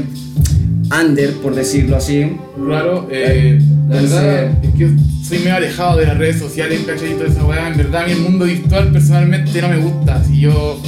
under, 1.05 1.33
por 1.35 1.55
decirlo 1.55 1.97
así, 1.97 2.33
Claro, 2.67 3.09
eh, 3.11 3.61
la 3.89 4.01
verdad 4.03 4.51
es 4.63 4.75
que 4.77 4.91
soy 5.27 5.39
medio 5.39 5.57
alejado 5.57 5.99
de 5.99 6.07
las 6.07 6.19
redes 6.19 6.39
sociales, 6.39 6.81
¿cachai? 6.87 7.13
Y 7.13 7.15
toda 7.15 7.29
esa 7.29 7.45
weá. 7.45 7.69
En 7.69 7.77
verdad, 7.79 8.03
a 8.03 8.07
mí 8.07 8.13
el 8.13 8.19
mundo 8.21 8.45
virtual 8.45 8.93
personalmente 8.93 9.61
no 9.63 9.69
me 9.69 9.79
gusta. 9.79 10.23
Si 10.25 10.41
yo 10.41 10.81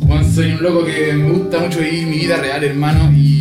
bueno, 0.00 0.24
soy 0.34 0.52
un 0.52 0.62
loco 0.62 0.84
que 0.84 1.12
me 1.14 1.30
gusta 1.30 1.60
mucho 1.60 1.78
vivir 1.80 2.06
mi 2.06 2.18
vida 2.18 2.36
real, 2.36 2.62
hermano, 2.64 3.10
y 3.16 3.33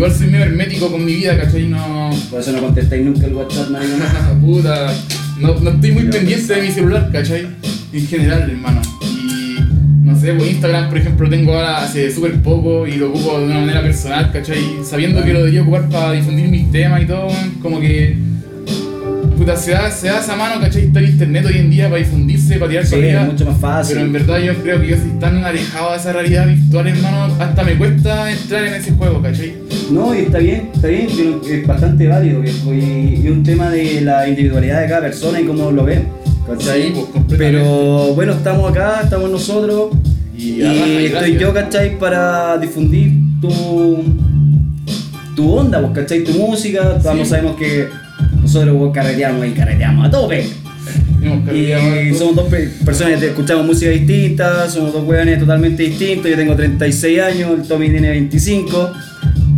igual 0.00 0.14
soy 0.14 0.28
medio 0.28 0.46
hermético 0.46 0.90
con 0.90 1.04
mi 1.04 1.14
vida, 1.14 1.36
¿cachai? 1.36 1.68
No. 1.68 2.08
por 2.30 2.40
eso 2.40 2.52
no 2.52 2.62
contestáis 2.62 3.04
nunca 3.04 3.26
el 3.26 3.34
WhatsApp, 3.34 3.68
nadie 3.68 3.88
Puta, 4.40 4.94
no, 5.38 5.54
no 5.60 5.70
estoy 5.72 5.92
muy 5.92 6.04
pendiente 6.04 6.54
de 6.54 6.62
mi 6.62 6.70
celular, 6.70 7.10
¿cachai? 7.12 7.46
En 7.92 8.06
general, 8.06 8.48
hermano. 8.50 8.80
Y 9.02 9.58
no 10.02 10.18
sé, 10.18 10.32
pues 10.32 10.52
Instagram, 10.52 10.88
por 10.88 10.96
ejemplo, 10.96 11.26
lo 11.26 11.30
tengo 11.30 11.52
ahora 11.52 11.84
hace 11.84 12.10
súper 12.10 12.40
poco 12.40 12.86
y 12.86 12.92
lo 12.92 13.10
ocupo 13.10 13.40
de 13.40 13.44
una 13.44 13.60
manera 13.60 13.82
personal, 13.82 14.32
¿cachai? 14.32 14.62
Sabiendo 14.82 15.22
que 15.22 15.34
lo 15.34 15.40
debería 15.40 15.60
ocupar 15.60 15.86
para 15.90 16.12
difundir 16.12 16.48
mis 16.48 16.72
temas 16.72 17.02
y 17.02 17.06
todo, 17.06 17.28
como 17.60 17.78
que. 17.78 18.29
Puta, 19.40 19.56
se 19.56 19.70
da, 19.70 19.90
se 19.90 20.08
da 20.08 20.20
esa 20.20 20.36
mano, 20.36 20.60
¿cachai? 20.60 20.82
Está 20.84 20.98
el 20.98 21.08
internet 21.08 21.46
hoy 21.46 21.56
en 21.56 21.70
día 21.70 21.84
para 21.88 21.96
difundirse, 21.96 22.56
para 22.58 22.68
tirar 22.68 22.84
Sí, 22.86 22.96
para 22.96 23.22
es 23.22 23.32
mucho 23.32 23.46
más 23.46 23.58
fácil. 23.58 23.94
Pero 23.94 24.06
en 24.06 24.12
verdad 24.12 24.38
yo 24.38 24.54
creo 24.62 24.80
que 24.82 24.88
yo 24.88 24.96
soy 24.98 25.12
tan 25.18 25.42
alejado 25.42 25.92
de 25.92 25.96
esa 25.96 26.12
realidad 26.12 26.46
virtual, 26.46 26.86
hermano, 26.88 27.34
hasta 27.38 27.64
me 27.64 27.78
cuesta 27.78 28.30
entrar 28.30 28.64
en 28.66 28.74
ese 28.74 28.92
juego, 28.92 29.22
¿cachai? 29.22 29.54
No, 29.90 30.14
y 30.14 30.18
está 30.18 30.36
bien, 30.40 30.68
está 30.74 30.88
bien, 30.88 31.08
es 31.50 31.66
bastante 31.66 32.06
válido, 32.06 32.42
viejo, 32.42 32.74
y, 32.74 33.22
y 33.24 33.28
un 33.28 33.42
tema 33.42 33.70
de 33.70 34.02
la 34.02 34.28
individualidad 34.28 34.82
de 34.82 34.88
cada 34.88 35.00
persona 35.00 35.40
y 35.40 35.44
cómo 35.44 35.70
lo 35.70 35.84
ven, 35.84 36.04
¿cachai? 36.46 36.82
Sí, 36.82 36.92
pues. 36.94 37.38
Pero 37.38 38.14
bueno, 38.14 38.32
estamos 38.34 38.70
acá, 38.70 39.00
estamos 39.04 39.30
nosotros, 39.30 39.92
Y, 40.36 40.42
y, 40.42 40.62
estoy 40.64 41.08
gracias. 41.08 41.40
yo, 41.40 41.54
¿cachai? 41.54 41.98
Para 41.98 42.58
difundir 42.58 43.12
tu, 43.40 44.04
tu 45.34 45.50
onda, 45.50 45.80
vos, 45.80 45.92
¿cachai? 45.94 46.24
Tu 46.24 46.32
música, 46.32 46.98
Vamos, 47.02 47.26
sabemos 47.26 47.56
que 47.56 47.88
nosotros 48.52 48.76
vos, 48.76 48.92
carreteamos 48.92 49.46
y 49.46 49.50
carreteamos 49.50 50.06
a 50.06 50.10
tope. 50.10 50.44
Y 51.54 52.14
somos 52.14 52.34
dos 52.36 52.48
pe- 52.48 52.68
personas 52.84 53.20
que 53.20 53.26
escuchamos 53.28 53.64
música 53.66 53.90
distinta, 53.90 54.68
somos 54.68 54.92
dos 54.92 55.04
hueones 55.06 55.38
totalmente 55.38 55.82
distintos. 55.84 56.28
Yo 56.30 56.36
tengo 56.36 56.56
36 56.56 57.20
años, 57.20 57.50
el 57.60 57.68
Tommy 57.68 57.90
tiene 57.90 58.08
25. 58.10 58.90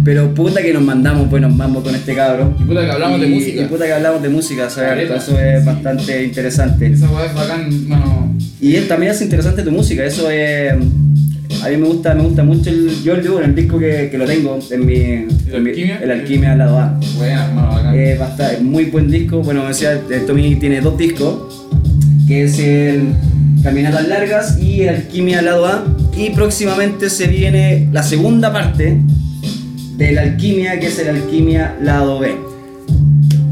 Pero 0.05 0.35
puta 0.35 0.61
que 0.61 0.73
nos 0.73 0.83
mandamos 0.83 1.31
buenos 1.31 1.55
mambos 1.55 1.85
con 1.85 1.95
este 1.95 2.15
cabro. 2.15 2.55
Y 2.61 2.65
puta 2.65 2.85
que 2.85 2.91
hablamos 2.91 3.21
de 3.21 3.27
música. 3.29 3.63
Y 3.63 3.65
puta 3.67 3.85
que 3.87 3.93
hablamos 3.93 4.21
de 4.23 4.29
música, 4.29 4.69
¿sabes? 4.69 5.09
Eso 5.11 5.39
es 5.39 5.65
bastante 5.65 6.25
interesante. 6.25 6.89
Esa 6.89 7.09
weá 7.09 7.27
es 7.27 7.35
bacán, 7.35 7.89
mano. 7.89 8.35
Y 8.61 8.75
él 8.77 8.89
también 8.89 9.13
hace 9.13 9.25
interesante 9.25 9.63
tu 9.63 9.71
música, 9.71 10.05
eso 10.05 10.29
es. 10.31 10.75
A 11.65 11.69
mí 11.69 11.77
me 11.77 11.87
gusta, 11.87 12.15
me 12.15 12.23
gusta 12.25 12.43
mucho 12.43 12.71
el. 12.71 12.91
Yo 13.05 13.15
el 13.15 13.27
el 13.45 13.55
disco 13.55 13.79
que, 13.79 14.09
que 14.11 14.19
lo 14.19 14.25
tengo 14.25 14.59
en 14.71 14.85
mi. 14.87 14.95
mi- 14.95 15.71
Alquimia? 15.71 15.99
El 16.03 16.11
Alquimia 16.11 16.53
al 16.53 16.59
lado 16.59 16.79
A. 16.79 17.01
Buena, 17.17 17.47
hermano, 17.47 17.69
bacán. 17.69 17.95
Eh, 17.99 18.17
basta- 18.19 18.53
es 18.55 18.63
muy 18.63 18.87
buen 18.87 19.11
disco. 19.11 19.43
Bueno, 19.43 19.61
como 19.61 19.69
decía, 19.69 19.93
el 20.11 20.27
Tommy 20.27 20.57
tiene 20.57 20.81
dos 20.81 20.99
discos, 20.99 21.67
que 22.27 22.45
es 22.45 22.59
el 22.59 23.15
Caminatas 23.63 24.09
Largas 24.09 24.59
y 24.61 24.83
el 24.83 24.89
Alquimia 24.97 25.39
al 25.39 25.45
lado 25.45 25.67
A. 25.67 25.85
Y 26.17 26.31
próximamente 26.31 27.09
se 27.11 27.27
viene 27.29 27.89
la 27.93 28.03
segunda 28.03 28.53
parte 28.53 28.99
de 29.97 30.13
la 30.13 30.23
Alquimia, 30.23 30.81
que 30.81 30.89
es 30.89 30.99
el 30.99 31.09
Alquimia 31.11 31.77
lado 31.81 32.19
B. 32.19 32.33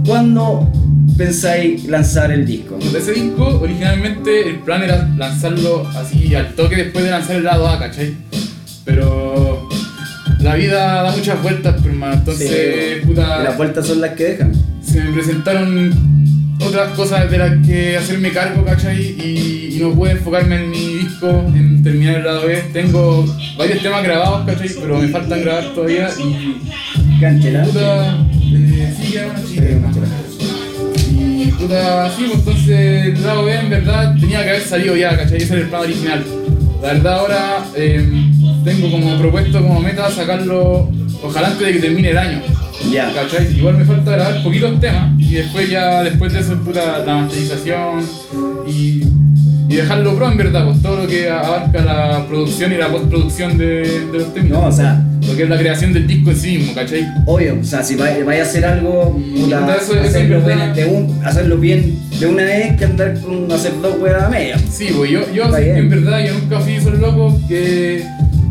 ¿Cuándo 0.04 0.68
pensáis 1.20 1.84
lanzar 1.84 2.32
el 2.32 2.46
disco? 2.46 2.78
De 2.78 2.98
ese 2.98 3.12
disco, 3.12 3.60
originalmente 3.60 4.48
el 4.48 4.60
plan 4.60 4.82
era 4.82 5.06
lanzarlo 5.18 5.86
así 5.94 6.34
al 6.34 6.54
toque 6.54 6.76
después 6.76 7.04
de 7.04 7.10
lanzar 7.10 7.36
el 7.36 7.44
lado 7.44 7.68
A, 7.68 7.78
¿cachai? 7.78 8.14
Pero 8.86 9.68
la 10.40 10.54
vida 10.54 11.02
da 11.02 11.14
muchas 11.14 11.42
vueltas, 11.42 11.74
pero 11.82 11.90
hermano, 11.92 12.14
entonces, 12.14 12.48
Sí, 12.48 13.06
puta, 13.06 13.40
Y 13.40 13.44
las 13.44 13.56
vueltas 13.58 13.86
son 13.86 14.00
las 14.00 14.14
que 14.14 14.24
dejan. 14.24 14.52
se 14.82 14.98
me 15.02 15.12
presentaron 15.12 15.92
otras 16.58 16.88
cosas 16.94 17.30
de 17.30 17.36
las 17.36 17.66
que 17.66 17.98
hacerme 17.98 18.30
cargo, 18.30 18.64
¿cachai? 18.64 18.98
Y, 18.98 19.76
y 19.76 19.78
no 19.80 19.92
pude 19.92 20.12
enfocarme 20.12 20.56
en 20.56 20.70
mi 20.70 20.94
disco, 21.02 21.28
en 21.54 21.82
terminar 21.82 22.16
el 22.16 22.24
lado 22.24 22.46
B. 22.46 22.62
Tengo 22.72 23.26
varios 23.58 23.82
temas 23.82 24.02
grabados, 24.02 24.46
¿cachai? 24.46 24.70
Pero 24.80 24.98
me 24.98 25.08
faltan 25.08 25.42
grabar 25.42 25.74
todavía 25.74 26.08
y 26.18 27.20
Canchela. 27.20 27.64
puta, 27.64 28.26
eh, 28.54 28.94
sí, 28.98 29.12
ya 29.12 29.26
una 29.26 29.44
chica, 29.44 29.64
puta, 31.60 32.10
sí, 32.16 32.24
pues 32.26 32.38
entonces 32.38 33.06
el 33.06 33.22
lado 33.22 33.44
B 33.44 33.54
en 33.54 33.70
verdad 33.70 34.14
tenía 34.18 34.42
que 34.42 34.50
haber 34.50 34.62
salido 34.62 34.96
ya, 34.96 35.16
¿cachai? 35.16 35.36
Ese 35.36 35.52
era 35.52 35.62
el 35.62 35.68
plan 35.68 35.82
original. 35.82 36.24
La 36.82 36.92
verdad 36.94 37.18
ahora 37.18 37.64
eh, 37.76 38.32
tengo 38.64 38.90
como 38.90 39.18
propuesto, 39.18 39.60
como 39.60 39.80
meta 39.80 40.10
sacarlo, 40.10 40.90
ojalá 41.22 41.48
antes 41.48 41.66
de 41.66 41.72
que 41.74 41.78
termine 41.80 42.10
el 42.10 42.18
año. 42.18 42.40
Ya. 42.90 43.12
¿Cachai? 43.12 43.54
Igual 43.54 43.76
me 43.76 43.84
falta 43.84 44.12
grabar 44.12 44.42
poquitos 44.42 44.80
temas 44.80 45.20
y 45.20 45.34
después 45.34 45.68
ya, 45.68 46.02
después 46.02 46.32
de 46.32 46.40
eso, 46.40 46.56
puta, 46.56 47.04
la 47.04 47.16
masterización 47.16 48.06
y, 48.66 49.02
y 49.68 49.74
dejarlo 49.76 50.16
pro 50.16 50.32
en 50.32 50.38
verdad, 50.38 50.64
pues 50.64 50.80
todo 50.80 51.02
lo 51.02 51.06
que 51.06 51.28
abarca 51.28 51.82
la 51.82 52.26
producción 52.26 52.72
y 52.72 52.76
la 52.78 52.88
postproducción 52.88 53.58
de, 53.58 54.06
de 54.10 54.18
los 54.18 54.32
temas. 54.32 54.50
No, 54.50 54.66
o 54.66 54.72
sea, 54.72 55.04
lo 55.26 55.36
que 55.36 55.42
es 55.44 55.48
la 55.48 55.58
creación 55.58 55.92
del 55.92 56.06
disco 56.06 56.30
en 56.30 56.36
sí 56.36 56.58
mismo, 56.58 56.74
¿cachai? 56.74 57.06
Obvio, 57.26 57.58
o 57.60 57.64
sea, 57.64 57.82
si 57.82 57.94
vais 57.96 58.40
a 58.40 58.42
hacer 58.42 58.64
algo, 58.64 59.20
Y 59.24 59.40
puta, 59.42 59.76
eso- 59.76 59.92
hacerlo, 60.00 60.38
en 60.38 60.46
bien 60.46 60.74
de 60.74 60.84
un- 60.86 61.24
hacerlo 61.24 61.56
bien 61.58 61.98
de 62.18 62.26
una 62.26 62.44
vez 62.44 62.76
que 62.76 62.84
andar 62.84 63.20
con 63.20 63.50
hacer 63.52 63.72
dos 63.80 63.96
weas 64.00 64.22
a 64.22 64.28
media. 64.28 64.58
Sí, 64.70 64.88
pues 64.96 65.10
yo, 65.10 65.20
yo 65.32 65.44
en 65.56 65.90
verdad 65.90 66.24
yo 66.26 66.34
nunca 66.34 66.60
fui 66.60 66.74
esos 66.74 66.98
locos 66.98 67.34
que, 67.48 68.02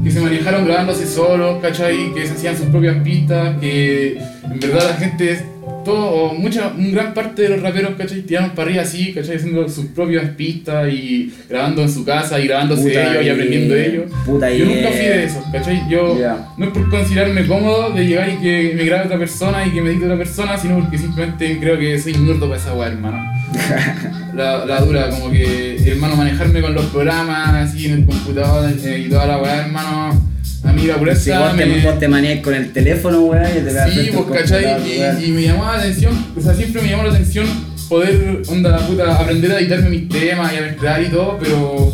que 0.04 0.12
se 0.12 0.20
manejaron 0.20 0.66
grabándose 0.66 1.06
solos, 1.08 1.60
¿cachai? 1.62 2.14
Que 2.14 2.26
se 2.28 2.34
hacían 2.34 2.56
sus 2.58 2.68
propias 2.68 2.98
pistas, 3.04 3.58
que 3.60 4.18
en 4.52 4.60
verdad 4.60 4.90
la 4.92 4.96
gente, 4.96 5.46
todo, 5.84 6.06
o 6.06 6.34
mucha, 6.34 6.68
un 6.78 6.92
gran 6.92 7.14
parte 7.14 7.44
de 7.44 7.50
los 7.50 7.62
raperos, 7.62 7.92
¿cachai? 7.98 8.22
Tiraron 8.22 8.52
para 8.52 8.68
arriba 8.68 8.84
así, 8.84 9.14
¿cachai? 9.14 9.38
Haciendo 9.38 9.68
sus 9.70 9.86
propias 9.88 10.26
pistas 10.36 10.92
y 10.92 11.34
grabando 11.50 11.82
en 11.84 11.90
su 11.90 12.04
casa 12.06 12.40
y 12.40 12.48
grabándose 12.48 12.84
Puta, 12.90 13.12
ellos 13.12 13.24
y 13.24 13.26
y- 13.26 13.30
aprendiendo 13.30 13.76
ellos. 13.76 14.04
puta, 14.26 14.52
yo 14.52 14.66
nunca 14.66 14.88
fui 14.90 14.98
de 15.06 15.24
esos, 15.24 15.44
¿cachai? 15.52 15.82
Yo 15.90 16.18
no 16.58 16.66
es 16.66 16.72
por 16.72 16.90
considerarme 16.90 17.46
cómodo 17.48 17.92
de 17.92 18.06
llegar 18.08 18.30
y 18.30 18.38
que 18.38 18.74
me 18.76 18.84
grabe 18.86 19.06
otra 19.06 19.18
persona 19.20 19.66
y 19.66 19.72
que 19.72 19.82
me 19.82 19.90
edite 19.92 20.06
otra 20.06 20.18
persona, 20.18 20.58
sino 20.58 20.80
porque 20.80 20.98
simplemente 20.98 21.58
creo 21.60 21.78
que 21.80 21.98
soy 22.00 22.14
muerto 22.16 22.48
para 22.48 22.60
esa 22.60 22.74
weá, 22.74 22.88
hermano. 22.90 23.26
la, 24.36 24.66
la 24.66 24.82
dura, 24.82 25.10
como 25.10 25.32
que, 25.32 25.78
hermano, 25.90 26.16
manejarme 26.16 26.62
con 26.62 26.74
los 26.74 26.86
programas 26.88 27.54
así 27.70 27.88
en 27.88 27.94
el 27.94 28.06
computador 28.06 28.72
eh, 28.84 29.04
y 29.06 29.10
toda 29.10 29.26
la 29.26 29.38
weá, 29.40 29.66
hermano. 29.66 30.30
A 30.64 30.74
mí 30.74 30.84
la 30.88 31.16
Si 31.16 31.32
vos 31.32 31.56
te, 31.58 31.66
me. 31.66 31.82
vos 31.82 32.00
te 32.00 32.08
manejas 32.08 32.44
con 32.44 32.54
el 32.54 32.72
teléfono, 32.74 33.22
weón, 33.22 33.46
y 33.46 33.62
te 33.62 33.72
Sí, 33.72 34.10
al 34.10 34.24
pues, 34.26 34.42
¿cachai? 34.42 35.22
Y, 35.22 35.26
y 35.26 35.32
me 35.32 35.42
llamó 35.44 35.64
la 35.64 35.76
atención, 35.80 36.26
o 36.38 36.42
sea, 36.42 36.54
siempre 36.54 36.82
me 36.82 36.90
llamó 36.90 37.04
la 37.04 37.12
atención 37.12 37.48
poder, 37.90 38.42
onda, 38.48 38.70
la 38.70 38.88
puta, 38.88 39.16
aprender 39.16 39.52
a 39.52 39.60
editarme 39.60 39.90
mis 39.90 40.08
temas 40.08 40.54
y 40.54 40.58
a 40.58 40.62
mezclar 40.62 41.04
y 41.04 41.08
todo, 41.08 41.38
pero. 41.40 41.92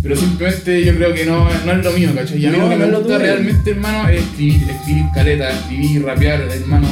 Pero 0.00 0.14
simplemente 0.14 0.84
yo 0.84 0.94
creo 0.94 1.12
que 1.12 1.26
no, 1.26 1.48
no 1.66 1.72
es 1.72 1.84
lo 1.84 1.92
mío, 1.92 2.10
¿cachai? 2.14 2.38
Y 2.38 2.46
a 2.46 2.50
mí 2.50 2.56
No, 2.56 2.64
lo 2.64 2.70
que 2.70 2.76
me 2.76 2.86
gusta 2.86 3.18
realmente, 3.18 3.70
hermano, 3.72 4.08
es 4.08 4.22
escribir, 4.22 4.62
escribir 4.70 5.04
caleta, 5.12 5.50
escribir, 5.50 6.04
rapear, 6.04 6.40
hermano, 6.42 6.86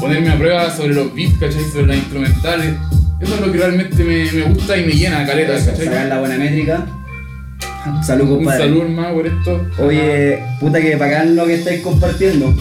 ponerme 0.00 0.30
a 0.30 0.38
prueba 0.38 0.74
sobre 0.74 0.94
los 0.94 1.14
beats, 1.14 1.34
¿cachai? 1.38 1.62
Sobre 1.70 1.88
las 1.88 1.96
instrumentales. 1.98 2.74
Eso 3.20 3.34
es 3.34 3.40
lo 3.42 3.52
que 3.52 3.58
realmente 3.58 4.02
me, 4.02 4.32
me 4.32 4.42
gusta 4.54 4.76
y 4.78 4.86
me 4.86 4.92
llena, 4.92 5.26
caleta, 5.26 5.52
¿cachai? 5.64 5.86
sacar 5.86 6.06
la 6.06 6.18
buena 6.18 6.38
métrica. 6.38 6.86
Salud, 8.02 8.28
Un 8.28 8.36
compadre. 8.36 8.64
saludo, 8.64 8.82
hermano, 8.82 9.14
por 9.14 9.26
esto. 9.26 9.66
Oye, 9.78 10.42
puta 10.58 10.80
que 10.80 10.96
bacán 10.96 11.36
lo 11.36 11.46
que 11.46 11.54
estáis 11.54 11.80
compartiendo. 11.82 12.54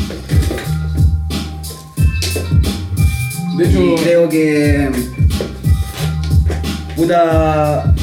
de 3.58 3.66
hecho, 3.66 3.82
Y 3.82 3.96
creo 3.96 4.30
que. 4.30 4.90
Puta. 6.96 7.94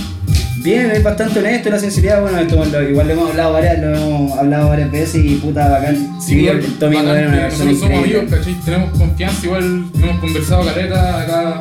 Bien, 0.63 0.91
es 0.91 1.03
bastante 1.03 1.39
honesto 1.39 1.71
la 1.71 1.79
sinceridad. 1.79 2.21
Bueno, 2.23 2.39
esto 2.39 2.83
igual 2.83 3.07
lo 3.07 3.13
hemos 3.13 3.31
hablado 3.31 3.53
varias, 3.53 3.79
lo 3.79 3.95
hemos 3.95 4.33
hablado 4.39 4.69
varias 4.71 4.91
veces 4.91 5.25
y 5.25 5.37
puta 5.37 5.69
bacán. 5.69 6.21
Sí, 6.21 6.41
igual, 6.41 6.57
el 6.59 6.79
Tommy 6.79 6.97
bacán 6.97 7.17
era 7.17 7.29
una 7.29 7.39
persona 7.43 7.71
nosotros 7.71 7.79
somos 7.93 8.05
amigos, 8.05 8.25
¿cachai? 8.31 8.55
Tenemos 8.65 8.99
confianza, 8.99 9.47
igual 9.47 9.85
hemos 9.95 10.19
conversado 10.21 10.65
caleta, 10.65 11.21
acá 11.23 11.61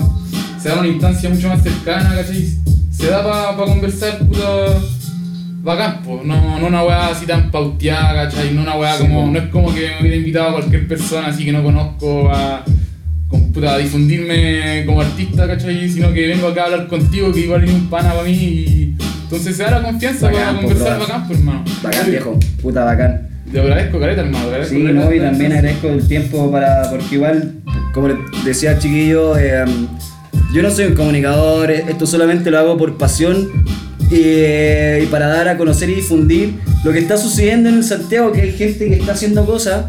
se 0.60 0.70
da 0.70 0.80
una 0.80 0.88
instancia 0.88 1.30
mucho 1.30 1.50
más 1.50 1.62
cercana, 1.62 2.16
¿cachai? 2.16 2.48
Se 2.90 3.08
da 3.08 3.24
para 3.24 3.56
conversar, 3.56 4.18
puta, 4.20 4.42
bacán, 5.66 6.04
po. 6.04 6.22
No, 6.24 6.60
no 6.60 6.68
una 6.68 6.84
weá 6.84 7.08
así 7.08 7.26
tan 7.26 7.50
pauteada, 7.50 8.30
¿cachai? 8.30 8.54
No 8.54 8.62
una 8.62 8.78
weá 8.78 8.98
como, 9.00 9.30
no 9.32 9.40
es 9.40 9.50
como 9.50 9.74
que 9.74 9.90
me 9.96 10.02
hubiera 10.02 10.16
invitado 10.18 10.50
a 10.50 10.54
cualquier 10.54 10.88
persona 10.88 11.28
así 11.28 11.44
que 11.44 11.52
no 11.52 11.64
conozco 11.64 12.30
a, 12.32 12.64
puta, 13.52 13.74
a 13.74 13.78
difundirme 13.80 14.84
como 14.86 15.02
artista, 15.02 15.48
¿cachai? 15.48 15.90
Sino 15.90 16.14
que 16.14 16.28
vengo 16.28 16.48
acá 16.48 16.62
a 16.62 16.66
hablar 16.66 16.88
contigo, 16.88 17.34
que 17.34 17.42
igual 17.42 17.64
eres 17.64 17.74
un 17.74 17.90
pana 17.90 18.12
para 18.12 18.24
mí 18.24 18.32
y 18.32 18.96
entonces 19.24 19.58
se 19.58 19.64
da 19.64 19.72
la 19.72 19.82
confianza 19.82 20.28
Bacán, 20.28 20.46
para 20.46 20.58
conversar 20.60 20.88
brother. 20.88 21.00
bacán, 21.00 21.28
pues 21.28 21.40
hermano. 21.40 21.64
Bacán, 21.82 22.12
viejo. 22.12 22.40
Puta 22.62 22.86
bacán. 22.86 23.30
Te 23.52 23.60
agradezco, 23.60 24.00
caleta, 24.00 24.22
hermano. 24.22 24.46
agradezco 24.46 24.76
Sí, 24.76 24.84
no, 24.84 25.14
y 25.14 25.20
también 25.20 25.52
agradezco 25.52 25.88
el 25.88 26.08
tiempo 26.08 26.52
para. 26.52 26.90
Porque 26.92 27.16
igual, 27.16 27.56
como 27.92 28.10
decía 28.46 28.74
el 28.74 28.80
chiquillo, 28.80 29.36
eh, 29.38 29.66
yo 30.54 30.62
no 30.62 30.70
soy 30.70 30.86
un 30.86 30.94
comunicador, 30.94 31.72
esto 31.72 32.06
solamente 32.06 32.52
lo 32.52 32.60
hago 32.60 32.78
por 32.78 32.98
pasión 32.98 33.50
eh, 34.12 35.02
y 35.04 35.08
para 35.08 35.28
dar 35.28 35.48
a 35.48 35.58
conocer 35.58 35.90
y 35.90 35.96
difundir 35.96 36.54
lo 36.84 36.92
que 36.94 37.00
está 37.00 37.18
sucediendo 37.18 37.70
en 37.70 37.76
el 37.76 37.84
Santiago, 37.84 38.32
que 38.32 38.42
hay 38.42 38.52
gente 38.52 38.88
que 38.90 38.96
está 38.96 39.14
haciendo 39.14 39.46
cosas. 39.46 39.86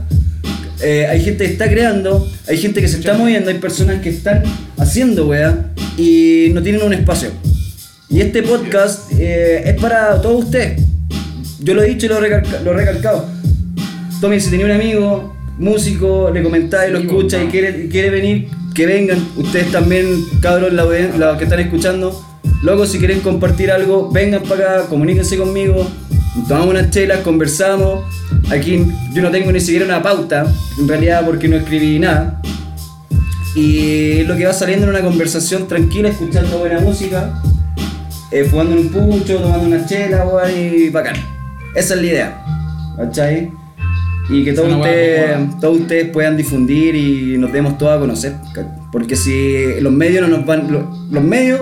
eh, 0.83 1.07
hay 1.09 1.23
gente 1.23 1.45
que 1.47 1.53
está 1.53 1.69
creando, 1.71 2.29
hay 2.49 2.59
gente 2.59 2.81
que 2.81 2.89
se 2.89 2.99
está 2.99 3.15
moviendo, 3.15 3.51
hay 3.51 3.59
personas 3.59 4.01
que 4.03 4.11
están 4.11 4.43
haciendo 4.79 5.27
weá 5.27 5.71
y 5.97 6.51
no 6.53 6.63
tienen 6.63 6.83
un 6.83 6.93
espacio. 6.93 7.31
Y 8.09 8.21
este 8.21 8.43
podcast 8.43 9.11
eh, 9.19 9.63
es 9.71 9.81
para 9.81 10.21
todos 10.21 10.45
ustedes. 10.45 10.81
Yo 11.61 11.75
lo 11.75 11.83
he 11.83 11.89
dicho 11.89 12.07
y 12.07 12.09
lo 12.11 12.19
he, 12.19 12.29
recalca- 12.29 12.61
lo 12.63 12.73
he 12.73 12.75
recalcado. 12.77 13.27
Tommy, 14.21 14.39
si 14.41 14.51
tenía 14.51 14.67
un 14.67 14.73
amigo, 14.73 15.35
músico, 15.59 16.31
le 16.33 16.43
comentáis, 16.43 16.93
lo 16.93 16.99
escucha 16.99 17.43
y 17.43 17.47
quiere, 17.49 17.89
quiere 17.89 18.11
venir, 18.11 18.49
que 18.75 18.87
vengan. 18.87 19.19
Ustedes 19.37 19.73
también, 19.73 20.07
cabros, 20.41 20.73
la 20.73 20.85
los 20.85 21.39
que 21.39 21.45
están 21.45 21.61
escuchando. 21.61 22.23
Luego, 22.67 22.85
si 22.85 22.99
quieren 22.99 23.21
compartir 23.21 23.71
algo, 23.71 24.11
vengan 24.11 24.43
para 24.43 24.79
acá, 24.79 24.89
comuníquense 24.89 25.37
conmigo. 25.39 25.87
Tomamos 26.49 26.71
unas 26.71 26.91
chelas, 26.91 27.21
conversamos. 27.21 28.05
Aquí 28.51 28.85
yo 29.15 29.23
no 29.23 29.31
tengo 29.31 29.53
ni 29.53 29.61
siquiera 29.61 29.85
una 29.85 30.03
pauta, 30.03 30.53
en 30.77 30.89
realidad 30.89 31.25
porque 31.25 31.47
no 31.47 31.55
escribí 31.59 32.01
nada. 32.01 32.43
Y 33.55 34.25
lo 34.25 34.37
que 34.37 34.47
va 34.47 34.53
saliendo 34.53 34.83
en 34.87 34.91
una 34.91 35.01
conversación 35.01 35.69
tranquila, 35.69 36.09
escuchando 36.09 36.59
buena 36.59 36.81
música, 36.81 37.41
eh, 38.33 38.43
fumando 38.51 38.75
un 38.75 38.89
pucho, 38.89 39.37
tomando 39.39 39.65
una 39.69 39.87
chela, 39.87 40.25
y 40.51 40.91
bacán. 40.91 41.15
Esa 41.77 41.95
es 41.95 42.01
la 42.01 42.07
idea, 42.09 42.45
¿cachai? 42.97 43.53
Y 44.29 44.43
que 44.45 44.53
todos 44.55 44.75
ustedes, 44.75 45.37
cómoda. 45.37 45.61
todos 45.61 45.81
ustedes 45.83 46.09
puedan 46.11 46.37
difundir 46.37 46.97
y 46.97 47.39
nos 47.39 47.53
demos 47.53 47.79
todos 47.79 47.97
a 47.97 48.01
conocer. 48.01 48.35
Porque 48.91 49.15
si 49.15 49.81
los 49.81 49.93
medios 49.93 50.29
no 50.29 50.37
nos 50.37 50.45
van, 50.45 50.67
lo- 50.73 50.91
los 51.13 51.23
medios 51.23 51.61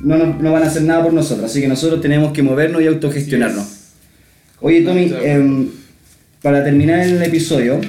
no, 0.00 0.16
nos- 0.16 0.40
no 0.40 0.52
van 0.52 0.62
a 0.62 0.66
hacer 0.66 0.82
nada 0.82 1.02
por 1.02 1.12
nosotros, 1.12 1.50
así 1.50 1.60
que 1.60 1.68
nosotros 1.68 2.00
tenemos 2.00 2.32
que 2.32 2.42
movernos 2.42 2.82
y 2.82 2.86
autogestionarnos. 2.86 3.66
Oye 4.60 4.82
Tommy, 4.82 5.12
em, 5.22 5.68
para 6.42 6.62
terminar 6.64 7.00
el 7.00 7.22
episodio 7.22 7.80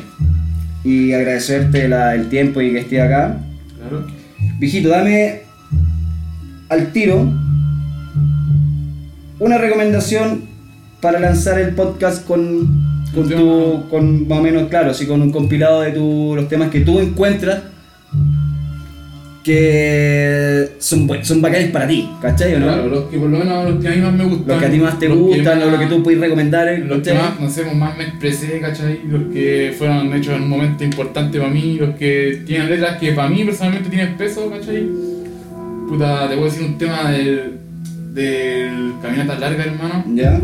y 0.83 1.13
agradecerte 1.13 1.87
la- 1.87 2.15
el 2.15 2.29
tiempo 2.29 2.61
y 2.61 2.71
que 2.71 2.79
estés 2.79 3.01
acá, 3.01 3.37
Claro. 3.77 4.07
Viejito, 4.59 4.89
dame 4.89 5.41
al 6.69 6.91
tiro 6.91 7.31
una 9.39 9.57
recomendación 9.57 10.43
para 11.01 11.19
lanzar 11.19 11.59
el 11.59 11.69
podcast 11.73 12.25
con, 12.25 13.03
con 13.13 13.27
tu, 13.29 13.89
con 13.89 14.27
más 14.27 14.39
o 14.39 14.41
menos, 14.43 14.69
claro, 14.69 14.91
así 14.91 15.05
con 15.07 15.21
un 15.21 15.31
compilado 15.31 15.81
de 15.81 15.91
tu, 15.91 16.33
los 16.35 16.47
temas 16.47 16.69
que 16.69 16.81
tú 16.81 16.99
encuentras 16.99 17.61
que 19.43 20.69
son, 20.79 21.07
son 21.24 21.41
bacanes 21.41 21.71
para 21.71 21.88
ti, 21.88 22.10
¿cachai 22.21 22.55
o 22.55 22.60
no? 22.60 22.65
Claro, 22.67 22.88
los 22.89 23.03
que 23.05 23.17
por 23.17 23.29
lo 23.29 23.39
menos 23.39 23.69
los 23.71 23.81
que 23.81 23.88
a 23.88 23.91
mí 23.91 24.01
más 24.01 24.13
me 24.13 24.24
gustan. 24.25 24.48
Los 24.48 24.57
que 24.60 24.65
a 24.65 24.71
ti 24.71 24.77
más 24.77 25.00
te 25.00 25.10
los 25.10 25.17
que 25.17 25.24
gustan, 25.24 25.57
o 25.57 25.65
más- 25.65 25.71
lo 25.74 25.79
que 25.79 25.86
tú 25.88 26.03
puedes 26.03 26.19
recomendar, 26.19 26.67
Los 26.79 27.00
que 27.01 27.10
¿cachai? 27.12 27.15
más, 27.29 27.39
no 27.39 27.50
sé, 27.50 27.63
pues, 27.63 27.75
más 27.75 27.98
me 27.98 28.03
expresé, 28.05 28.60
¿cachai? 28.60 29.00
Los 29.10 29.24
que 29.33 29.74
fueron 29.77 30.13
hechos 30.13 30.36
en 30.36 30.43
un 30.43 30.50
momento 30.50 30.83
importante 30.83 31.39
para 31.39 31.50
mí, 31.51 31.77
los 31.79 31.95
que 31.95 32.41
tienen 32.45 32.69
letras 32.69 32.98
que 32.98 33.12
para 33.13 33.29
mí 33.29 33.43
personalmente 33.43 33.89
tienen 33.89 34.15
peso, 34.17 34.50
¿cachai? 34.50 34.86
Puta, 35.88 36.29
te 36.29 36.36
puedo 36.36 36.50
decir 36.50 36.63
un 36.65 36.77
tema 36.77 37.12
del, 37.12 37.57
del 38.13 38.93
Caminata 39.01 39.38
Larga, 39.39 39.63
hermano. 39.65 40.03
¿Ya? 40.15 40.39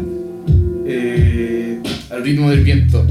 Eh, 0.85 1.79
al 2.11 2.23
ritmo 2.23 2.49
del 2.49 2.63
viento. 2.63 3.05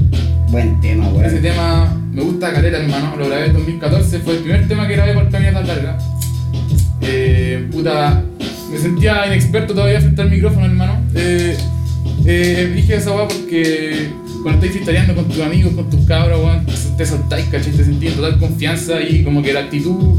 Buen 0.49 0.79
tema, 0.81 1.07
Ese 1.09 1.17
weón. 1.35 1.41
tema 1.41 1.96
me 2.17 2.23
gusta 2.23 2.51
caleta, 2.51 2.77
hermano. 2.79 3.15
Lo 3.15 3.27
grabé 3.27 3.45
en 3.45 3.53
2014, 3.53 4.19
fue 4.19 4.33
el 4.33 4.39
primer 4.39 4.67
tema 4.67 4.87
que 4.87 4.95
grabé 4.95 5.13
por 5.13 5.29
Caminata 5.29 5.61
Larga. 5.61 5.97
Eh, 7.01 7.67
puta, 7.71 8.23
me 8.71 8.77
sentía 8.79 9.27
inexperto 9.27 9.75
todavía 9.75 10.01
frente 10.01 10.23
al 10.23 10.31
micrófono, 10.31 10.65
hermano. 10.65 10.99
Eh, 11.13 11.55
eh, 12.25 12.73
dije 12.75 12.95
esa 12.95 13.11
weá 13.11 13.27
porque 13.27 14.09
cuando 14.41 14.53
estáis 14.53 14.71
freestyleando 14.71 15.13
con 15.13 15.27
tus 15.27 15.41
amigos, 15.41 15.73
con 15.73 15.89
tus 15.91 16.07
cabros, 16.07 16.39
weón, 16.43 16.65
te 16.97 17.05
soltáis, 17.05 17.45
¿cachai? 17.45 17.73
Te 17.73 17.83
sentís 17.83 18.09
en 18.09 18.15
total 18.15 18.39
confianza 18.39 18.99
y 18.99 19.23
como 19.23 19.43
que 19.43 19.53
la 19.53 19.59
actitud 19.61 20.15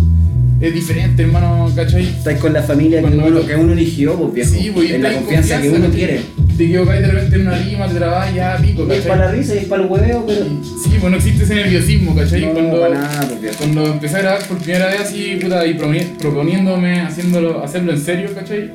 es 0.61 0.73
diferente, 0.73 1.25
hermano, 1.25 1.69
¿cachai? 1.75 2.07
Estás 2.07 2.39
con 2.39 2.53
la 2.53 2.63
familia 2.63 3.01
que 3.01 3.09
uno, 3.09 3.45
que 3.45 3.57
uno 3.57 3.73
eligió, 3.73 4.15
pues 4.17 4.35
viejo. 4.35 4.51
Sí, 4.55 4.71
pues, 4.73 4.93
en 4.93 5.03
la 5.03 5.09
estáis 5.09 5.17
en 5.17 5.25
confianza 5.25 5.63
que 5.63 5.71
uno 5.71 5.89
quiere. 5.89 6.21
Te 6.59 6.65
equivocáis 6.65 7.01
de 7.03 7.07
repente 7.09 7.37
en 7.37 7.43
una 7.43 7.57
rima, 7.57 7.87
te 7.89 7.95
trabas, 7.95 8.35
ya 8.35 8.57
pico, 8.61 8.83
Y 8.83 8.91
es 8.91 8.97
¿cachai? 8.97 9.09
para 9.09 9.25
la 9.27 9.31
risa 9.33 9.55
y 9.55 9.59
es 9.59 9.65
para 9.67 9.83
el 9.85 9.89
hueveo, 9.89 10.25
pero. 10.27 10.45
Sí, 10.83 10.97
pues 11.01 11.11
no 11.11 11.17
existe 11.17 11.45
ese 11.45 11.55
nerviosismo, 11.55 12.15
¿cachai? 12.17 12.41
No, 12.47 12.53
cuando, 12.53 12.81
para 12.81 12.95
nada, 12.95 13.29
viejo. 13.41 13.55
cuando 13.59 13.87
empecé 13.87 14.17
a 14.17 14.23
grabar 14.23 14.43
por 14.49 14.59
primera 14.59 14.87
vez 14.89 15.01
así, 15.03 15.39
puta, 15.41 15.65
y 15.65 15.75
proponi- 15.79 16.17
proponiéndome 16.19 17.01
haciéndolo, 17.03 17.63
hacerlo 17.63 17.93
en 17.93 18.01
serio, 18.05 18.31
¿cachai? 18.35 18.73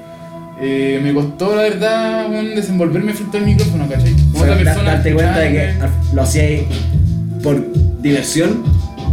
Eh, 0.61 1.01
me 1.03 1.13
costó, 1.13 1.55
la 1.57 1.63
verdad, 1.63 2.29
desenvolverme 2.55 3.13
frente 3.13 3.37
al 3.39 3.45
micrófono, 3.45 3.85
¿cachai? 3.89 4.13
Como 4.13 4.43
O 4.43 4.45
sea, 4.45 4.53
otra 4.53 4.55
da- 4.55 4.63
persona 4.63 4.91
darte 4.93 5.13
cuenta 5.13 5.39
de 5.39 5.51
que 5.51 5.73
lo 6.15 6.21
hacías 6.21 6.61
por 7.43 7.61
diversión, 8.01 8.63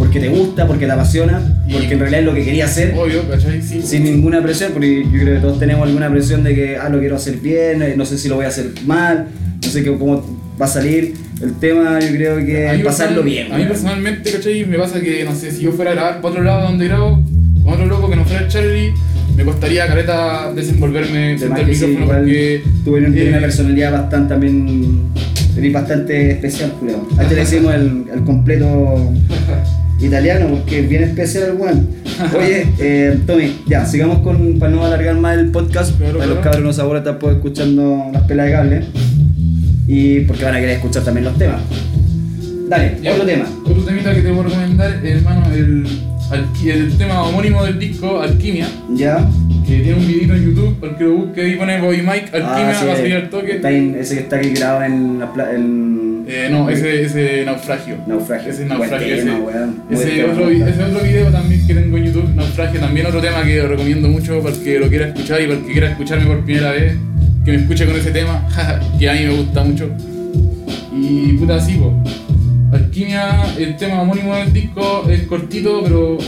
porque 0.01 0.19
te 0.19 0.29
gusta, 0.31 0.67
porque 0.67 0.87
te 0.87 0.93
apasiona, 0.93 1.41
Y- 1.69 1.75
porque 1.75 1.93
en 1.93 1.99
realidad 2.01 2.21
es 2.21 2.27
lo 2.27 2.35
que 2.35 2.45
querías 2.45 2.71
hacer, 2.71 2.95
Obvio, 2.99 3.29
¿cachai? 3.29 3.61
Sí, 3.63 3.83
sin 3.83 4.03
ninguna 4.05 4.43
presión, 4.43 4.73
porque 4.73 5.05
yo 5.05 5.11
creo 5.21 5.35
que 5.37 5.41
todos 5.41 5.59
tenemos 5.59 5.87
alguna 5.87 6.11
presión 6.11 6.43
de 6.43 6.55
que, 6.55 6.77
ah, 6.77 6.89
lo 6.89 6.99
quiero 6.99 7.17
hacer 7.17 7.37
bien, 7.37 7.83
eh, 7.83 7.95
no 7.97 8.05
sé 8.07 8.17
si 8.19 8.29
lo 8.29 8.37
voy 8.37 8.47
a 8.47 8.49
hacer 8.49 8.71
mal, 8.87 9.27
no 9.63 9.69
sé 9.69 9.85
qué- 9.85 9.97
cómo 9.97 10.25
va 10.61 10.65
a 10.65 10.69
salir, 10.69 11.15
El 11.43 11.55
tema 11.55 11.99
yo 12.01 12.09
creo 12.15 12.37
que 12.45 12.67
es 12.75 12.83
pasarlo 12.85 13.23
bien. 13.23 13.51
A 13.51 13.57
mí 13.57 13.65
personalmente, 13.65 14.31
¿cachai? 14.31 14.63
Me 14.67 14.77
pasa 14.79 15.01
que, 15.01 15.25
no 15.25 15.35
sé, 15.35 15.51
si 15.51 15.63
yo 15.63 15.73
fuera 15.73 15.93
a 15.93 15.95
grabar 15.95 16.15
para 16.21 16.33
otro 16.33 16.43
lado 16.45 16.63
donde 16.69 16.87
grabo, 16.87 17.23
con 17.65 17.73
otro 17.75 17.87
loco 17.87 18.11
que 18.11 18.17
no 18.17 18.25
fuera 18.27 18.47
Charlie, 18.49 18.93
me 19.39 19.45
costaría 19.45 19.87
careta 19.87 20.53
desenvolverme 20.55 21.39
frente 21.39 21.61
al 21.63 21.75
sí, 21.75 21.87
micrófono 21.87 22.07
porque. 22.13 22.63
tú 22.85 22.97
eh, 22.97 23.29
una 23.31 23.41
personalidad 23.41 23.93
bastante 23.93 24.29
también. 24.35 25.01
Eres 25.57 25.73
bastante 25.73 26.31
especial, 26.33 26.75
Julio. 26.79 27.09
A 27.19 27.23
este 27.23 27.35
le 27.35 27.41
decimos 27.47 27.75
el, 27.75 28.05
el 28.15 28.21
completo 28.25 29.11
italiano 30.01 30.47
porque 30.51 30.81
es 30.81 30.89
bien 30.89 31.03
especial 31.05 31.45
el 31.51 31.53
weón. 31.55 31.89
Oye, 32.39 32.67
eh, 32.79 33.19
Tommy, 33.27 33.57
ya, 33.67 33.85
sigamos 33.87 34.19
con. 34.21 34.59
para 34.59 34.73
no 34.73 34.85
alargar 34.85 35.17
más 35.17 35.37
el 35.39 35.51
podcast. 35.51 35.97
Claro, 35.97 36.15
para 36.19 36.27
los 36.27 36.39
claro. 36.41 36.51
cabros 36.59 36.77
no 36.79 36.83
ahora 36.83 37.03
tampoco 37.05 37.33
escuchando 37.33 38.07
las 38.13 38.23
pelas 38.23 38.47
de 38.47 38.53
cable. 38.53 38.83
Y 39.87 40.21
porque 40.21 40.45
van 40.45 40.55
a 40.55 40.61
querer 40.61 40.77
escuchar 40.77 41.03
también 41.03 41.25
los 41.25 41.37
temas. 41.37 41.61
Dale, 42.69 42.99
Ya, 43.03 43.13
otro 43.13 43.25
tema. 43.27 43.45
Otro 43.65 43.83
temita 43.83 44.15
que 44.15 44.21
te 44.23 44.31
voy 44.31 44.41
a 44.41 44.43
recomendar, 44.45 45.05
hermano, 45.05 45.53
el, 45.53 45.85
alqui- 46.31 46.71
el 46.71 46.97
tema 46.97 47.23
homónimo 47.25 47.65
del 47.65 47.79
disco, 47.81 48.21
Alquimia, 48.21 48.69
Ya. 48.95 49.27
que 49.67 49.81
tiene 49.81 49.95
un 49.99 50.07
videito 50.07 50.35
en 50.35 50.45
YouTube, 50.47 50.79
para 50.79 50.93
el 50.93 50.99
que 50.99 51.05
lo 51.05 51.13
busque 51.15 51.49
y 51.49 51.57
pone 51.57 51.81
Bobby 51.81 51.97
Mike, 52.03 52.27
Alquimia, 52.33 52.71
Ah, 52.71 52.77
sí, 52.79 52.87
va 52.87 52.93
a 52.93 52.97
salir 52.97 53.15
al 53.15 53.29
toque. 53.31 53.57
está 53.57 53.71
en- 53.73 53.97
ese 53.97 54.15
que 54.15 54.21
está 54.21 54.37
aquí 54.37 54.51
grabado 54.51 54.85
en 54.85 55.19
la 55.19 55.33
pla- 55.33 55.53
en 55.53 56.10
Eh, 56.27 56.49
no, 56.51 56.69
ese, 56.69 57.03
ese 57.05 57.45
naufragio. 57.45 57.97
Naufragio. 58.07 58.51
Ese 58.53 58.65
naufragio, 58.67 59.17
tema, 59.17 59.33
ese, 59.33 59.41
weón. 59.41 59.83
Ese 59.91 60.25
otro, 60.25 60.51
ese 60.51 60.85
otro 60.85 61.01
video 61.01 61.31
también 61.31 61.67
que 61.67 61.75
tengo 61.75 61.97
en 61.97 62.05
YouTube, 62.05 62.35
naufragio, 62.35 62.81
también 62.81 63.07
otro 63.07 63.21
tema 63.21 63.43
que 63.43 63.63
recomiendo 63.63 64.09
mucho 64.09 64.41
para 64.43 64.55
el 64.55 64.63
que 64.63 64.79
lo 64.79 64.89
quiera 64.89 65.09
escuchar 65.09 65.41
y 65.41 65.47
para 65.47 65.59
el 65.59 65.65
que 65.65 65.73
quiera 65.73 65.91
escucharme 65.91 66.27
por 66.27 66.45
primera 66.45 66.73
vez, 66.73 66.95
que 67.45 67.51
me 67.53 67.57
escuche 67.59 67.87
con 67.87 67.97
ese 67.97 68.11
tema, 68.11 68.47
que 68.99 69.09
a 69.09 69.13
mí 69.15 69.27
me 69.27 69.35
gusta 69.35 69.65
mucho. 69.65 69.91
Y 70.93 71.33
puta, 71.35 71.57
así, 71.57 71.77
po. 71.77 71.93
Alquimia, 72.73 73.55
el 73.59 73.77
tema 73.77 74.03
homónimo 74.03 74.37
del 74.37 74.53
disco 74.53 75.07
es 75.11 75.23
cortito, 75.23 75.83
pero 75.83 76.19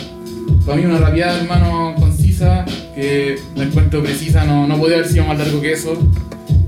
para 0.67 0.77
mí 0.77 0.85
una 0.85 0.99
rapeada, 0.99 1.41
hermano, 1.41 1.95
concisa, 1.99 2.65
que 2.95 3.37
me 3.57 3.65
encuentro 3.65 4.03
precisa, 4.03 4.45
no, 4.45 4.67
no 4.67 4.77
podía 4.79 4.97
haber 4.97 5.09
sido 5.09 5.25
más 5.25 5.39
largo 5.39 5.61
que 5.61 5.73
eso. 5.73 5.97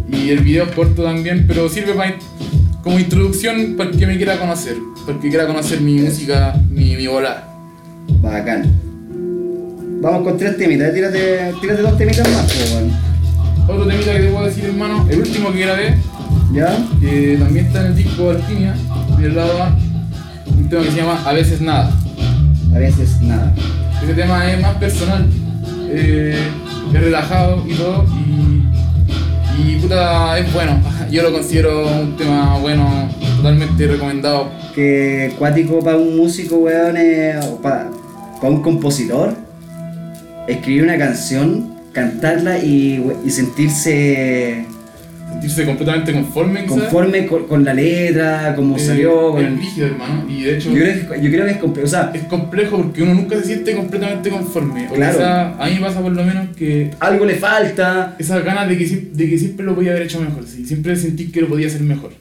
Y 0.09 0.31
el 0.31 0.41
video 0.41 0.65
es 0.65 0.73
corto 0.73 1.03
también, 1.03 1.45
pero 1.49 1.69
sirve 1.69 1.95
para, 1.95 2.15
como 2.85 2.99
introducción 2.99 3.75
para 3.79 3.91
el 3.91 3.99
que 3.99 4.07
me 4.07 4.17
quiera 4.19 4.39
conocer, 4.39 4.77
para 5.07 5.17
el 5.17 5.23
que 5.23 5.31
quiera 5.31 5.47
conocer 5.47 5.81
mi 5.81 5.95
música, 6.01 6.55
mi, 6.71 6.95
mi 6.95 7.07
bola. 7.07 7.49
Bacán. 8.21 8.71
Vamos 10.03 10.23
con 10.23 10.37
tres 10.37 10.59
temitas, 10.59 10.93
tírate, 10.93 11.55
tírate 11.63 11.81
dos 11.81 11.97
temitas 11.97 12.29
más, 12.29 12.73
weón. 12.73 12.93
Otro 13.67 13.87
temita 13.87 14.13
que 14.13 14.21
te 14.21 14.29
puedo 14.29 14.45
decir, 14.45 14.67
hermano, 14.67 15.07
el 15.11 15.19
último 15.19 15.51
que 15.51 15.61
grabé, 15.61 15.95
¿Ya? 16.53 16.77
que 17.01 17.39
también 17.39 17.67
está 17.67 17.81
en 17.81 17.87
el 17.87 17.97
disco 17.97 18.31
Alquimia, 18.31 18.75
del 19.19 19.35
lado 19.35 19.63
A, 19.63 19.77
un 20.47 20.69
tema 20.69 20.83
que 20.83 20.91
se 20.91 20.97
llama 20.99 21.23
A 21.25 21.33
veces 21.33 21.63
nada. 21.63 21.91
A 22.75 22.79
veces 22.79 23.23
nada. 23.23 23.55
Ese 24.03 24.13
tema 24.13 24.53
es 24.53 24.61
más 24.61 24.77
personal, 24.77 25.27
eh, 25.89 26.37
es 26.93 27.01
relajado 27.01 27.65
y 27.67 27.73
todo, 27.73 28.05
y, 29.57 29.73
y 29.73 29.77
puta, 29.77 30.39
es 30.39 30.53
bueno. 30.53 30.94
Yo 31.11 31.23
lo 31.23 31.33
considero 31.33 31.87
un 32.01 32.17
tema 32.17 32.59
bueno, 32.59 33.09
totalmente 33.37 33.87
recomendado. 33.87 34.51
Que 34.75 35.33
cuático 35.39 35.81
para 35.81 35.97
un 35.97 36.17
músico, 36.17 36.57
weón, 36.57 36.97
para 37.63 37.91
un 38.43 38.63
compositor, 38.63 39.35
escribir 40.49 40.85
una 40.85 40.99
canción, 40.99 41.75
cantarla 41.93 42.59
y 42.59 43.03
sentirse 43.29 44.67
Sentirse 45.31 45.65
completamente 45.65 46.13
conforme, 46.13 46.65
conforme 46.67 47.27
con, 47.27 47.47
con 47.47 47.65
la 47.65 47.75
letra, 47.75 48.55
como 48.55 48.77
Eh, 48.77 48.79
salió. 48.81 49.33
con- 49.33 49.45
Es 49.45 49.59
rígido, 49.59 49.87
hermano, 49.89 50.25
y 50.29 50.43
de 50.43 50.57
hecho. 50.57 50.69
yo, 50.71 50.75
creo 50.77 50.95
que, 51.11 51.23
yo 51.23 51.31
creo 51.31 51.45
que 51.47 51.51
es 51.53 51.57
complejo. 51.59 51.87
O 51.87 51.91
sea, 51.91 52.13
es 52.15 52.23
complejo 52.25 52.77
porque 52.77 53.03
uno 53.03 53.15
nunca 53.15 53.37
se 53.37 53.45
siente 53.45 53.75
completamente 53.75 54.31
conforme. 54.31 54.87
O 54.89 54.95
Claro. 54.95 55.13
quizá 55.19 55.63
a 55.63 55.69
mí 55.69 55.75
me 55.75 55.81
pasa 55.81 56.01
por 56.01 56.13
lo 56.13 56.25
menos 56.25 56.49
que 56.57 56.91
algo 57.01 57.25
le 57.25 57.35
falta. 57.37 58.17
esas 58.19 58.45
ganas 58.45 58.69
de 58.69 58.79
que, 58.79 58.87
sie- 58.87 59.11
de 59.13 59.29
que 59.29 59.39
siempre 59.39 59.65
lo 59.67 59.75
podía 59.75 59.91
haber 59.91 60.03
hecho 60.05 60.21
mejor, 60.21 60.45
sí, 60.47 60.65
siempre 60.65 60.95
sentí 60.97 61.27
que 61.33 61.41
lo 61.41 61.49
podía 61.49 61.67
hacer 61.67 61.81
mejor. 61.83 62.13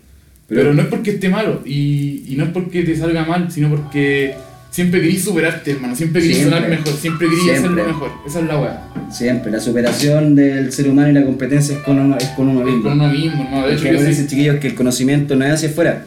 Pero- 0.47 0.61
Pero, 0.61 0.73
no 0.73 0.81
es 0.81 0.87
porque 0.87 1.11
esté 1.11 1.29
malo 1.29 1.61
y, 1.65 2.23
y 2.27 2.35
no 2.37 2.43
es 2.45 2.49
porque 2.51 2.83
te 2.83 2.95
salga 2.95 3.25
mal, 3.25 3.49
sino 3.51 3.69
porque 3.69 4.33
siempre 4.73 5.01
querís 5.01 5.23
superarte, 5.23 5.71
hermano, 5.71 5.95
siempre 5.95 6.19
querís 6.21 6.37
Siempre. 6.37 6.57
sonar 6.57 6.69
mejor, 6.71 6.93
siempre 6.93 7.27
querís 7.27 7.43
Siempre. 7.43 7.63
hacerlo 7.63 7.85
mejor. 7.85 8.11
Esa 8.25 8.39
es 8.39 8.45
la 8.47 8.57
weá. 8.59 8.83
Siempre, 9.11 9.51
la 9.51 9.59
superación 9.59 10.35
del 10.35 10.71
ser 10.73 10.89
humano 10.89 11.09
y 11.09 11.13
la 11.13 11.23
competencia 11.23 11.75
es 11.77 11.81
con 11.83 11.99
uno, 11.99 12.17
es 12.17 12.25
con 12.29 12.47
uno 12.49 12.61
Es 12.61 12.65
mismo. 12.65 12.83
con 12.83 12.93
uno 12.93 13.07
mismo, 13.09 13.43
hermano. 13.43 13.67
De 13.67 13.73
hecho, 13.75 13.83
yo 13.85 13.91
dicen 13.99 14.15
sí, 14.15 14.27
chiquillos 14.27 14.55
que 14.59 14.67
el 14.67 14.75
conocimiento 14.75 15.35
no 15.35 15.45
es 15.45 15.51
hacia 15.53 15.69
afuera, 15.69 16.05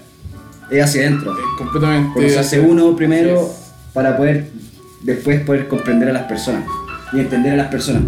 es 0.69 0.83
hacia 0.83 1.03
adentro. 1.03 1.31
es 1.33 1.39
completamente. 1.57 2.11
Conocerse 2.13 2.61
uno 2.61 2.97
primero 2.97 3.49
para 3.93 4.17
poder 4.17 4.47
después 5.03 5.41
poder 5.43 5.69
comprender 5.69 6.09
a 6.09 6.13
las 6.13 6.25
personas 6.25 6.65
y 7.13 7.21
entender 7.21 7.53
a 7.53 7.57
las 7.57 7.69
personas. 7.69 8.03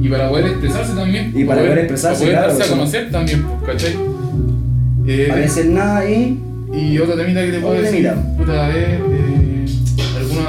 Y 0.00 0.08
para 0.08 0.30
poder 0.30 0.46
expresarse 0.46 0.94
también. 0.94 1.30
Y 1.36 1.44
para 1.44 1.60
poder 1.60 1.78
expresarse, 1.80 2.24
para 2.26 2.42
poder 2.44 2.56
claro, 2.56 2.72
a 2.72 2.76
conocer 2.78 3.10
también, 3.10 3.42
pues, 3.42 3.72
¿cachai? 3.72 3.94
Eh, 5.06 5.64
nada 5.66 6.08
y 6.08 6.40
Y 6.72 6.98
otro 6.98 7.16
temita 7.16 7.44
que 7.44 7.52
te 7.52 7.58
puedo 7.58 7.74
decir, 7.82 8.10
puta, 8.38 8.64
a 8.64 8.68
ver, 8.68 9.00
eh, 9.10 9.39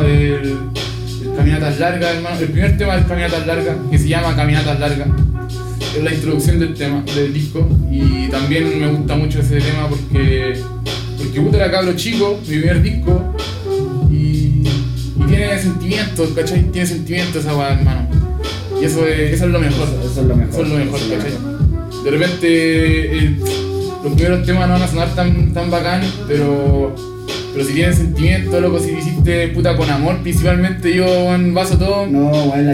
del, 0.01 0.41
del 0.43 1.35
Caminatas 1.35 1.79
Largas, 1.79 2.15
hermano. 2.15 2.39
El 2.39 2.49
primer 2.49 2.77
tema 2.77 2.95
del 2.95 3.05
Caminatas 3.05 3.47
Largas, 3.47 3.77
que 3.89 3.97
se 3.97 4.07
llama 4.07 4.35
Caminatas 4.35 4.79
Largas, 4.79 5.07
es 5.95 6.03
la 6.03 6.13
introducción 6.13 6.59
del 6.59 6.73
tema, 6.73 7.03
del 7.15 7.33
disco. 7.33 7.67
Y 7.91 8.27
también 8.29 8.79
me 8.79 8.87
gusta 8.87 9.15
mucho 9.15 9.39
ese 9.39 9.59
tema 9.59 9.87
porque, 9.89 10.59
porque 11.17 11.41
puta 11.41 11.57
era 11.57 11.71
cabro 11.71 11.93
chico, 11.93 12.39
mi 12.41 12.57
primer 12.57 12.81
disco, 12.81 13.35
y, 14.09 14.63
y 14.65 15.23
tiene 15.27 15.59
sentimientos, 15.59 16.29
¿cachai? 16.35 16.63
Tiene 16.71 16.87
sentimientos 16.87 17.43
esa 17.43 17.55
weá, 17.55 17.73
hermano. 17.73 18.07
Y 18.81 18.85
eso 18.85 19.05
es, 19.05 19.33
eso 19.33 19.45
es 19.45 19.51
lo 19.51 19.59
mejor. 19.59 19.87
Eso 20.03 20.21
es 20.21 20.27
lo 20.27 20.35
mejor. 20.35 20.53
Eso 20.53 20.63
es 20.63 20.69
lo 20.69 20.75
mejor, 20.75 20.99
¿cachai? 20.99 21.51
De 22.03 22.09
repente 22.09 23.17
eh, 23.17 23.39
los 24.03 24.13
primeros 24.13 24.45
temas 24.45 24.67
no 24.67 24.73
van 24.73 24.81
a 24.81 24.87
sonar 24.87 25.13
tan, 25.13 25.53
tan 25.53 25.69
bacán, 25.69 26.01
pero, 26.27 26.95
pero 27.53 27.65
si 27.65 27.73
tienen 27.73 27.93
sentimiento, 27.93 28.59
loco, 28.61 28.79
si 28.79 28.91
hiciste 28.91 29.49
puta 29.49 29.75
con 29.75 29.89
amor, 29.89 30.17
principalmente 30.21 30.93
yo 30.93 31.33
en 31.35 31.53
vaso 31.53 31.77
todo, 31.77 32.07
No, 32.07 32.29
bueno, 32.47 32.71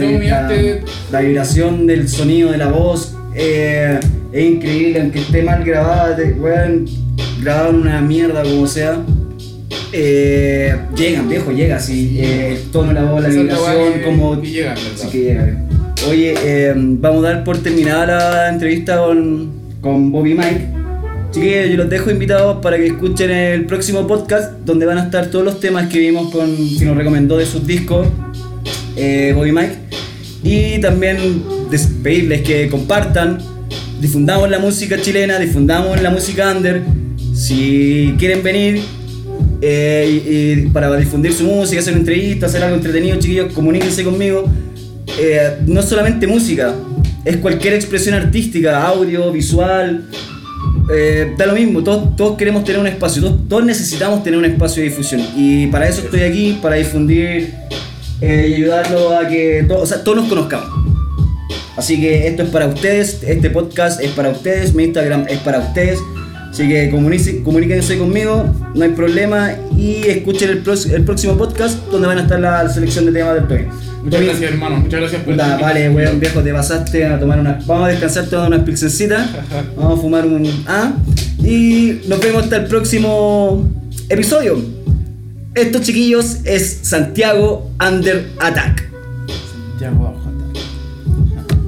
todo 1.10 1.20
vibración 1.20 1.86
del 1.86 2.08
sonido 2.08 2.50
de 2.52 2.58
la 2.58 2.68
voz 2.68 3.14
eh, 3.34 3.98
es 4.32 4.44
increíble, 4.50 5.00
aunque 5.00 5.20
esté 5.20 5.42
mal 5.42 5.64
grabada, 5.64 6.16
te, 6.16 6.34
grabada 7.42 7.68
en 7.70 7.76
una 7.76 8.00
mierda 8.00 8.42
como 8.42 8.66
sea. 8.66 9.00
Eh, 9.92 10.74
llegan, 10.96 11.28
viejo, 11.28 11.50
llega, 11.50 11.80
sí, 11.80 12.18
eh, 12.20 12.52
el 12.56 12.70
tono 12.70 12.88
de 12.88 12.94
la 12.94 13.04
voz, 13.04 13.22
la 13.22 13.28
vibración, 13.30 13.92
que- 13.94 14.02
como 14.02 14.40
que 14.40 14.50
llega, 14.50 14.74
en 14.74 14.84
verdad. 14.84 14.96
Sí 14.96 15.08
que 15.10 15.18
llega. 15.24 15.64
Oye, 16.08 16.34
eh, 16.44 16.72
vamos 16.76 17.24
a 17.24 17.28
dar 17.32 17.44
por 17.44 17.58
terminada 17.58 18.06
la 18.06 18.48
entrevista 18.50 18.98
con, 18.98 19.50
con 19.80 20.12
Bobby 20.12 20.34
Mike. 20.34 20.77
Chiquillos, 21.30 21.68
yo 21.70 21.76
los 21.76 21.90
dejo 21.90 22.10
invitados 22.10 22.58
para 22.62 22.78
que 22.78 22.86
escuchen 22.86 23.30
el 23.30 23.66
próximo 23.66 24.06
podcast 24.06 24.52
donde 24.64 24.86
van 24.86 24.96
a 24.96 25.04
estar 25.04 25.30
todos 25.30 25.44
los 25.44 25.60
temas 25.60 25.88
que 25.88 25.98
vimos 25.98 26.32
con 26.32 26.56
que 26.78 26.84
nos 26.86 26.96
recomendó 26.96 27.36
de 27.36 27.44
sus 27.44 27.66
discos 27.66 28.06
eh, 28.96 29.32
Bobby 29.36 29.52
Mike. 29.52 29.76
Y 30.42 30.80
también 30.80 31.42
despedirles 31.70 32.42
que 32.42 32.68
compartan, 32.68 33.38
difundamos 34.00 34.48
la 34.48 34.58
música 34.58 34.98
chilena, 35.00 35.38
difundamos 35.38 36.00
la 36.00 36.10
música 36.10 36.52
under. 36.56 36.82
Si 37.34 38.14
quieren 38.18 38.42
venir 38.42 38.80
eh, 39.60 40.68
para 40.72 40.96
difundir 40.96 41.32
su 41.34 41.44
música, 41.44 41.80
hacer 41.80 41.94
entrevistas, 41.94 42.50
hacer 42.50 42.62
algo 42.62 42.76
entretenido, 42.76 43.18
chiquillos, 43.18 43.52
comuníquense 43.52 44.02
conmigo. 44.02 44.44
Eh, 45.18 45.58
no 45.66 45.82
solamente 45.82 46.26
música, 46.26 46.74
es 47.24 47.36
cualquier 47.36 47.74
expresión 47.74 48.14
artística, 48.14 48.82
audio, 48.86 49.30
visual. 49.30 50.04
Eh, 50.90 51.34
da 51.36 51.46
lo 51.46 51.54
mismo, 51.54 51.82
todos, 51.82 52.16
todos 52.16 52.36
queremos 52.36 52.64
tener 52.64 52.80
un 52.80 52.86
espacio, 52.86 53.22
todos, 53.22 53.48
todos 53.48 53.64
necesitamos 53.64 54.22
tener 54.22 54.38
un 54.38 54.44
espacio 54.44 54.82
de 54.82 54.88
difusión. 54.88 55.20
Y 55.36 55.66
para 55.68 55.88
eso 55.88 56.02
estoy 56.02 56.20
aquí, 56.22 56.58
para 56.62 56.76
difundir 56.76 57.54
eh, 58.20 58.46
y 58.50 58.54
ayudarlo 58.54 59.16
a 59.16 59.28
que 59.28 59.64
to- 59.68 59.80
o 59.80 59.86
sea, 59.86 60.02
todos 60.02 60.18
nos 60.18 60.28
conozcamos. 60.28 60.68
Así 61.76 62.00
que 62.00 62.26
esto 62.26 62.42
es 62.42 62.48
para 62.50 62.66
ustedes, 62.66 63.22
este 63.22 63.50
podcast 63.50 64.00
es 64.02 64.10
para 64.10 64.30
ustedes, 64.30 64.74
mi 64.74 64.84
Instagram 64.84 65.26
es 65.28 65.38
para 65.38 65.60
ustedes. 65.60 66.00
Así 66.50 66.66
que 66.66 66.90
comuníquense, 66.90 67.98
conmigo, 67.98 68.44
no 68.74 68.82
hay 68.84 68.90
problema. 68.90 69.50
Y 69.76 69.98
escuchen 70.06 70.50
el, 70.50 70.62
el 70.94 71.04
próximo 71.04 71.36
podcast 71.36 71.78
donde 71.88 72.08
van 72.08 72.18
a 72.18 72.22
estar 72.22 72.40
la, 72.40 72.68
selección 72.68 73.06
de 73.06 73.12
temas 73.12 73.34
del 73.34 73.46
Toy. 73.46 73.66
Muchas 74.02 74.22
gracias, 74.22 74.52
hermano, 74.52 74.76
muchas 74.76 75.00
gracias 75.00 75.22
por 75.22 75.32
esta 75.32 75.58
vale, 75.58 75.90
weón, 75.90 76.20
viejo, 76.20 76.40
te 76.40 76.52
pasaste 76.52 77.06
a 77.06 77.18
tomar 77.18 77.40
una. 77.40 77.58
Vamos 77.66 77.86
a 77.86 77.88
descansar 77.88 78.26
todas 78.26 78.48
unas 78.48 78.62
pilsencitas. 78.62 79.28
Vamos 79.76 79.98
a 79.98 80.02
fumar 80.02 80.26
un 80.26 80.46
A. 80.66 80.92
Y 81.42 82.00
nos 82.06 82.20
vemos 82.20 82.44
hasta 82.44 82.56
el 82.56 82.66
próximo 82.66 83.68
episodio. 84.08 84.58
Esto, 85.54 85.80
chiquillos, 85.80 86.38
es 86.44 86.80
Santiago 86.82 87.70
Under 87.80 88.28
Attack. 88.40 88.88
Wow. 89.80 90.27